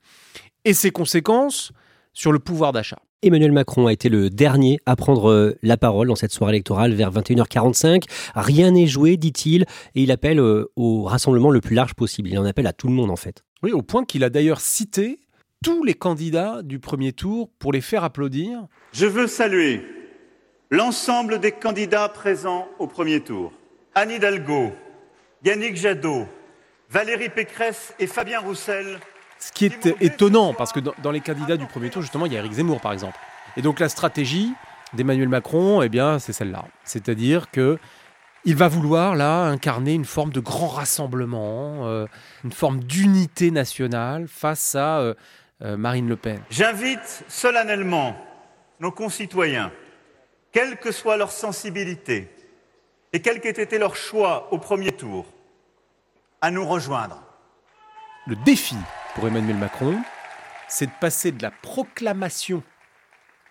et 0.65 0.73
ses 0.73 0.91
conséquences 0.91 1.71
sur 2.13 2.31
le 2.31 2.39
pouvoir 2.39 2.71
d'achat. 2.71 2.99
Emmanuel 3.23 3.53
Macron 3.53 3.87
a 3.87 3.93
été 3.93 4.09
le 4.09 4.29
dernier 4.29 4.79
à 4.85 4.95
prendre 4.95 5.29
euh, 5.29 5.57
la 5.63 5.77
parole 5.77 6.09
dans 6.09 6.15
cette 6.15 6.33
soirée 6.33 6.53
électorale 6.53 6.93
vers 6.93 7.11
21h45. 7.11 8.03
Rien 8.35 8.71
n'est 8.71 8.87
joué, 8.87 9.15
dit-il, 9.15 9.63
et 9.95 10.03
il 10.03 10.11
appelle 10.11 10.39
euh, 10.39 10.69
au 10.75 11.03
rassemblement 11.03 11.49
le 11.49 11.61
plus 11.61 11.73
large 11.73 11.93
possible. 11.93 12.29
Il 12.29 12.37
en 12.37 12.45
appelle 12.45 12.67
à 12.67 12.73
tout 12.73 12.87
le 12.87 12.93
monde 12.93 13.09
en 13.09 13.15
fait. 13.15 13.43
Oui, 13.63 13.71
au 13.71 13.81
point 13.81 14.03
qu'il 14.03 14.25
a 14.25 14.29
d'ailleurs 14.29 14.59
cité 14.59 15.19
tous 15.63 15.83
les 15.85 15.93
candidats 15.93 16.61
du 16.61 16.79
premier 16.79 17.13
tour 17.13 17.49
pour 17.57 17.71
les 17.71 17.79
faire 17.79 18.03
applaudir. 18.03 18.67
Je 18.91 19.05
veux 19.05 19.27
saluer 19.27 19.81
l'ensemble 20.69 21.39
des 21.39 21.53
candidats 21.53 22.09
présents 22.09 22.67
au 22.79 22.87
premier 22.87 23.21
tour. 23.21 23.53
Anne 23.95 24.11
Hidalgo, 24.11 24.73
Yannick 25.43 25.75
Jadot, 25.75 26.27
Valérie 26.89 27.29
Pécresse 27.29 27.93
et 27.99 28.07
Fabien 28.07 28.39
Roussel 28.39 28.99
ce 29.43 29.51
qui 29.51 29.65
est 29.65 29.95
étonnant, 29.99 30.53
parce 30.53 30.71
que 30.71 30.79
dans, 30.79 31.11
les 31.11 31.19
candidats 31.19 31.57
du 31.57 31.65
premier 31.65 31.89
tour, 31.89 32.01
justement, 32.01 32.25
il 32.25 32.31
y 32.31 32.37
a 32.37 32.39
Eric 32.39 32.53
Zemmour, 32.53 32.79
par 32.79 32.93
exemple. 32.93 33.17
Et 33.57 33.61
donc 33.61 33.81
la 33.81 33.89
stratégie 33.89 34.53
d'Emmanuel 34.93 35.27
Macron, 35.27 35.81
eh 35.81 35.89
bien, 35.89 36.17
c'est 36.17 36.31
celle-là. 36.31 36.65
C'est-à-dire 36.85 37.51
que 37.51 37.77
il 38.45 38.55
va 38.55 38.69
vouloir 38.69 39.15
là 39.15 39.43
incarner 39.43 39.93
une 39.93 40.05
forme 40.05 40.31
de 40.31 40.39
grand 40.39 40.67
rassemblement, 40.67 41.87
euh, 41.87 42.05
une 42.45 42.51
forme 42.53 42.79
d'unité 42.81 43.51
nationale 43.51 44.27
face 44.29 44.75
à 44.75 44.99
euh, 44.99 45.13
euh, 45.61 45.75
Marine 45.75 46.07
Le 46.07 46.15
Pen. 46.15 46.39
J'invite 46.49 47.25
solennellement 47.27 48.15
nos 48.79 48.91
concitoyens, 48.91 49.71
quelle 50.53 50.77
que 50.77 50.91
soit 50.91 51.17
leur 51.17 51.31
sensibilité 51.31 52.29
et 53.13 53.21
quel 53.21 53.39
qu'ait 53.39 53.61
été 53.61 53.77
leur 53.77 53.95
choix 53.95 54.51
au 54.51 54.57
premier 54.57 54.91
tour, 54.91 55.25
à 56.41 56.49
nous 56.49 56.65
rejoindre. 56.65 57.23
Le 58.25 58.35
défi 58.43 58.75
pour 59.13 59.27
Emmanuel 59.27 59.55
Macron, 59.55 59.95
c'est 60.67 60.87
de 60.87 60.91
passer 60.99 61.31
de 61.31 61.43
la 61.43 61.51
proclamation 61.51 62.63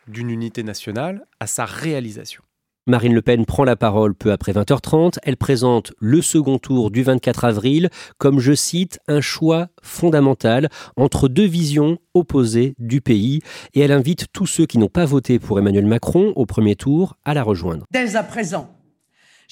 d'une 0.09 0.31
unité 0.31 0.65
nationale 0.65 1.25
à 1.39 1.47
sa 1.47 1.65
réalisation. 1.65 2.43
Marine 2.89 3.15
Le 3.15 3.23
Pen 3.23 3.47
prend 3.47 3.63
la 3.63 3.77
parole 3.77 4.13
peu 4.13 4.33
après 4.33 4.51
20h30. 4.51 5.19
Elle 5.23 5.37
présente 5.37 5.93
le 6.01 6.21
second 6.21 6.59
tour 6.59 6.91
du 6.91 7.05
24 7.05 7.45
avril 7.45 7.91
comme, 8.19 8.41
je 8.41 8.55
cite, 8.55 8.99
un 9.07 9.21
choix 9.21 9.69
fondamental 9.81 10.69
entre 10.97 11.29
deux 11.29 11.47
visions 11.47 11.99
opposées 12.13 12.75
du 12.81 13.01
pays. 13.01 13.39
Et 13.75 13.81
elle 13.83 13.93
invite 13.93 14.27
tous 14.33 14.47
ceux 14.47 14.67
qui 14.67 14.79
n'ont 14.79 14.89
pas 14.89 15.05
voté 15.05 15.39
pour 15.39 15.61
Emmanuel 15.61 15.87
Macron 15.87 16.33
au 16.35 16.45
premier 16.45 16.75
tour 16.75 17.15
à 17.25 17.35
la 17.35 17.45
rejoindre. 17.45 17.87
Dès 17.93 18.17
à 18.17 18.25
présent, 18.25 18.69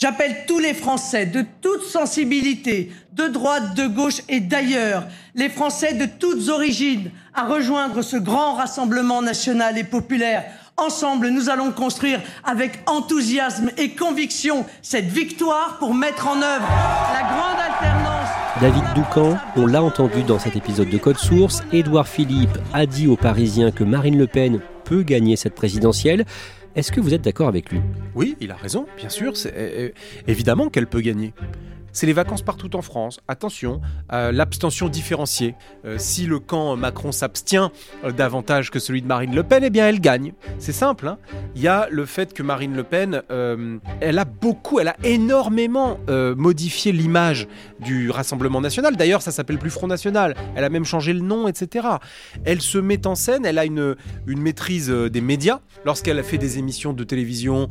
J'appelle 0.00 0.46
tous 0.46 0.58
les 0.58 0.72
Français 0.72 1.26
de 1.26 1.44
toute 1.60 1.82
sensibilité, 1.82 2.90
de 3.12 3.26
droite, 3.26 3.74
de 3.74 3.86
gauche 3.86 4.22
et 4.30 4.40
d'ailleurs, 4.40 5.04
les 5.34 5.50
Français 5.50 5.92
de 5.92 6.06
toutes 6.06 6.48
origines, 6.48 7.10
à 7.34 7.44
rejoindre 7.44 8.00
ce 8.00 8.16
grand 8.16 8.54
rassemblement 8.54 9.20
national 9.20 9.76
et 9.76 9.84
populaire. 9.84 10.44
Ensemble, 10.78 11.28
nous 11.28 11.50
allons 11.50 11.70
construire 11.70 12.22
avec 12.44 12.78
enthousiasme 12.86 13.68
et 13.76 13.90
conviction 13.90 14.64
cette 14.80 15.04
victoire 15.04 15.76
pour 15.78 15.92
mettre 15.92 16.28
en 16.28 16.40
œuvre 16.40 16.66
la 17.12 17.20
grande 17.20 17.60
alternance. 17.60 18.28
David 18.62 18.84
Doucan, 18.94 19.36
on 19.56 19.66
l'a 19.66 19.82
entendu 19.82 20.22
dans 20.22 20.38
cet 20.38 20.56
épisode 20.56 20.88
de 20.88 20.96
Code 20.96 21.18
Source, 21.18 21.62
Édouard 21.74 22.08
Philippe 22.08 22.56
a 22.72 22.86
dit 22.86 23.06
aux 23.06 23.18
Parisiens 23.18 23.70
que 23.70 23.84
Marine 23.84 24.16
Le 24.16 24.26
Pen 24.26 24.60
peut 24.86 25.02
gagner 25.02 25.36
cette 25.36 25.54
présidentielle. 25.54 26.24
Est-ce 26.76 26.92
que 26.92 27.00
vous 27.00 27.14
êtes 27.14 27.22
d'accord 27.22 27.48
avec 27.48 27.70
lui? 27.70 27.80
Oui, 28.14 28.36
il 28.40 28.50
a 28.52 28.56
raison, 28.56 28.86
bien 28.96 29.08
sûr. 29.08 29.32
Évidemment 30.26 30.68
qu'elle 30.68 30.86
peut 30.86 31.00
gagner 31.00 31.32
c'est 31.92 32.06
les 32.06 32.12
vacances 32.12 32.42
partout 32.42 32.74
en 32.76 32.82
France. 32.82 33.20
Attention, 33.28 33.80
à 34.08 34.32
l'abstention 34.32 34.88
différenciée. 34.88 35.54
Euh, 35.84 35.96
si 35.98 36.26
le 36.26 36.38
camp 36.38 36.76
Macron 36.76 37.12
s'abstient 37.12 37.70
euh, 38.04 38.12
davantage 38.12 38.70
que 38.70 38.78
celui 38.78 39.02
de 39.02 39.06
Marine 39.06 39.34
Le 39.34 39.42
Pen, 39.42 39.64
eh 39.64 39.70
bien 39.70 39.88
elle 39.88 40.00
gagne. 40.00 40.32
C'est 40.58 40.72
simple. 40.72 41.08
Hein. 41.08 41.18
Il 41.54 41.62
y 41.62 41.68
a 41.68 41.88
le 41.90 42.06
fait 42.06 42.32
que 42.32 42.42
Marine 42.42 42.74
Le 42.74 42.84
Pen, 42.84 43.22
euh, 43.30 43.78
elle 44.00 44.18
a 44.18 44.24
beaucoup, 44.24 44.80
elle 44.80 44.88
a 44.88 44.96
énormément 45.04 45.98
modifié 46.36 46.92
l'image 46.92 47.46
du 47.80 48.10
Rassemblement 48.10 48.60
national. 48.60 48.96
D'ailleurs, 48.96 49.22
ça 49.22 49.30
s'appelle 49.30 49.58
plus 49.58 49.70
Front 49.70 49.86
National. 49.86 50.34
Elle 50.54 50.64
a 50.64 50.68
même 50.68 50.84
changé 50.84 51.12
le 51.12 51.20
nom, 51.20 51.48
etc. 51.48 51.86
Elle 52.44 52.60
se 52.60 52.78
met 52.78 53.06
en 53.06 53.14
scène, 53.14 53.44
elle 53.44 53.58
a 53.58 53.64
une, 53.64 53.96
une 54.26 54.40
maîtrise 54.40 54.90
des 54.90 55.20
médias. 55.20 55.60
Lorsqu'elle 55.84 56.18
a 56.18 56.22
fait 56.22 56.38
des 56.38 56.58
émissions 56.58 56.92
de 56.92 57.04
télévision, 57.04 57.68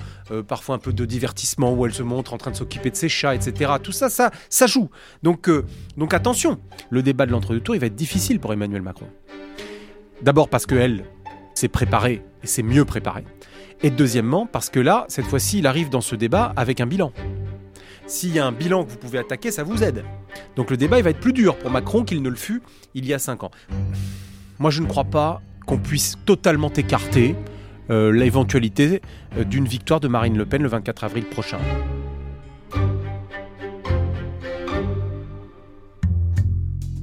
parfois 0.48 0.76
un 0.76 0.80
peu 0.80 0.94
de 0.94 1.06
divertissement, 1.06 1.74
où 1.74 1.86
elle 1.86 1.94
se 1.94 2.04
montre 2.04 2.34
en 2.34 2.38
train 2.38 2.52
de 2.52 2.56
s'occuper 2.56 2.90
de 2.90 2.96
ses 2.96 3.10
chats, 3.10 3.36
etc. 3.36 3.74
Tout 3.82 3.92
ça, 3.92 4.09
ça, 4.10 4.68
joue. 4.68 4.90
Donc, 5.24 5.50
euh, 5.50 5.66
donc 5.98 6.14
attention, 6.14 6.60
le 6.90 7.04
débat 7.04 7.26
de 7.26 7.32
l'entre-deux 7.32 7.62
tours, 7.62 7.76
il 7.76 7.82
va 7.82 7.88
être 7.88 7.96
difficile 7.96 8.40
pour 8.40 8.54
Emmanuel 8.54 8.82
Macron. 8.82 9.08
D'abord 10.22 10.50
parce 10.50 10.66
qu'elle 10.66 11.06
s'est 11.54 11.68
préparée 11.68 12.22
et 12.44 12.48
s'est 12.48 12.64
mieux 12.64 12.86
préparée. 12.86 13.26
Et 13.82 13.90
deuxièmement, 13.90 14.46
parce 14.46 14.70
que 14.70 14.80
là, 14.80 15.06
cette 15.08 15.26
fois-ci, 15.26 15.60
il 15.60 15.68
arrive 15.68 15.90
dans 15.90 16.02
ce 16.02 16.16
débat 16.16 16.54
avec 16.58 16.82
un 16.82 16.86
bilan. 16.86 17.14
S'il 18.08 18.34
y 18.34 18.40
a 18.40 18.46
un 18.46 18.52
bilan 18.52 18.84
que 18.84 18.90
vous 18.90 18.98
pouvez 18.98 19.20
attaquer, 19.20 19.52
ça 19.52 19.64
vous 19.64 19.84
aide. 19.84 20.04
Donc 20.56 20.72
le 20.72 20.78
débat, 20.78 20.98
il 20.98 21.04
va 21.04 21.12
être 21.12 21.20
plus 21.20 21.34
dur 21.34 21.56
pour 21.58 21.70
Macron 21.70 22.04
qu'il 22.04 22.22
ne 22.22 22.30
le 22.30 22.36
fut 22.36 22.62
il 22.94 23.06
y 23.06 23.14
a 23.14 23.20
cinq 23.20 23.44
ans. 23.44 23.52
Moi, 24.58 24.72
je 24.72 24.82
ne 24.82 24.88
crois 24.88 25.06
pas 25.06 25.42
qu'on 25.66 25.78
puisse 25.78 26.18
totalement 26.26 26.72
écarter 26.74 27.36
euh, 27.90 28.12
l'éventualité 28.12 29.02
euh, 29.38 29.44
d'une 29.44 29.66
victoire 29.66 30.00
de 30.00 30.08
Marine 30.08 30.38
Le 30.38 30.46
Pen 30.46 30.62
le 30.62 30.70
24 30.70 31.04
avril 31.06 31.26
prochain. 31.26 31.60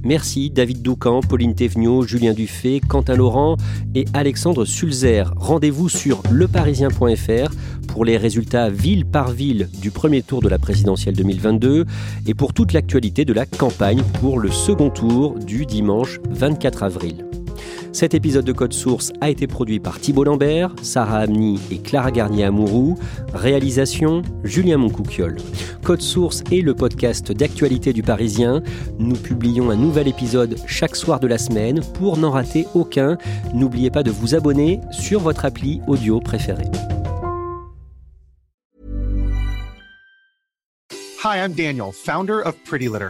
Merci 0.07 0.49
David 0.49 0.81
Doucan, 0.81 1.19
Pauline 1.19 1.53
Thévenot, 1.53 2.03
Julien 2.03 2.33
Dufay, 2.33 2.79
Quentin 2.79 3.17
Laurent 3.17 3.57
et 3.93 4.05
Alexandre 4.13 4.63
Sulzer. 4.63 5.33
Rendez-vous 5.35 5.89
sur 5.89 6.23
leparisien.fr 6.31 7.51
pour 7.89 8.05
les 8.05 8.15
résultats 8.15 8.69
ville 8.69 9.05
par 9.05 9.31
ville 9.31 9.67
du 9.81 9.91
premier 9.91 10.21
tour 10.21 10.41
de 10.41 10.47
la 10.47 10.59
présidentielle 10.59 11.13
2022 11.13 11.83
et 12.25 12.33
pour 12.33 12.53
toute 12.53 12.71
l'actualité 12.71 13.25
de 13.25 13.33
la 13.33 13.45
campagne 13.45 14.01
pour 14.21 14.39
le 14.39 14.49
second 14.49 14.89
tour 14.89 15.37
du 15.39 15.65
dimanche 15.65 16.21
24 16.29 16.83
avril. 16.83 17.26
Cet 17.97 18.13
épisode 18.13 18.45
de 18.45 18.51
Code 18.51 18.73
Source 18.73 19.11
a 19.21 19.29
été 19.31 19.47
produit 19.47 19.79
par 19.79 19.99
Thibault 19.99 20.23
Lambert, 20.23 20.71
Sarah 20.83 21.21
Amni 21.21 21.59
et 21.71 21.79
Clara 21.79 22.11
Garnier-Amouroux. 22.11 22.95
Réalisation 23.33 24.21
Julien 24.43 24.77
Moncouquiol. 24.77 25.37
Code 25.83 26.03
Source 26.03 26.43
est 26.51 26.61
le 26.61 26.75
podcast 26.75 27.31
d'actualité 27.31 27.93
du 27.93 28.03
Parisien. 28.03 28.61
Nous 28.99 29.15
publions 29.15 29.71
un 29.71 29.75
nouvel 29.75 30.07
épisode 30.07 30.57
chaque 30.67 30.95
soir 30.95 31.19
de 31.19 31.25
la 31.25 31.39
semaine. 31.39 31.81
Pour 31.95 32.19
n'en 32.19 32.29
rater 32.29 32.67
aucun, 32.75 33.17
n'oubliez 33.55 33.89
pas 33.89 34.03
de 34.03 34.11
vous 34.11 34.35
abonner 34.35 34.79
sur 34.91 35.19
votre 35.19 35.45
appli 35.45 35.81
audio 35.87 36.19
préférée. 36.19 36.69
Hi, 41.23 41.39
I'm 41.39 41.53
Daniel, 41.53 41.91
founder 41.91 42.43
of 42.45 42.53
Pretty 42.63 42.89
Litter. 42.89 43.09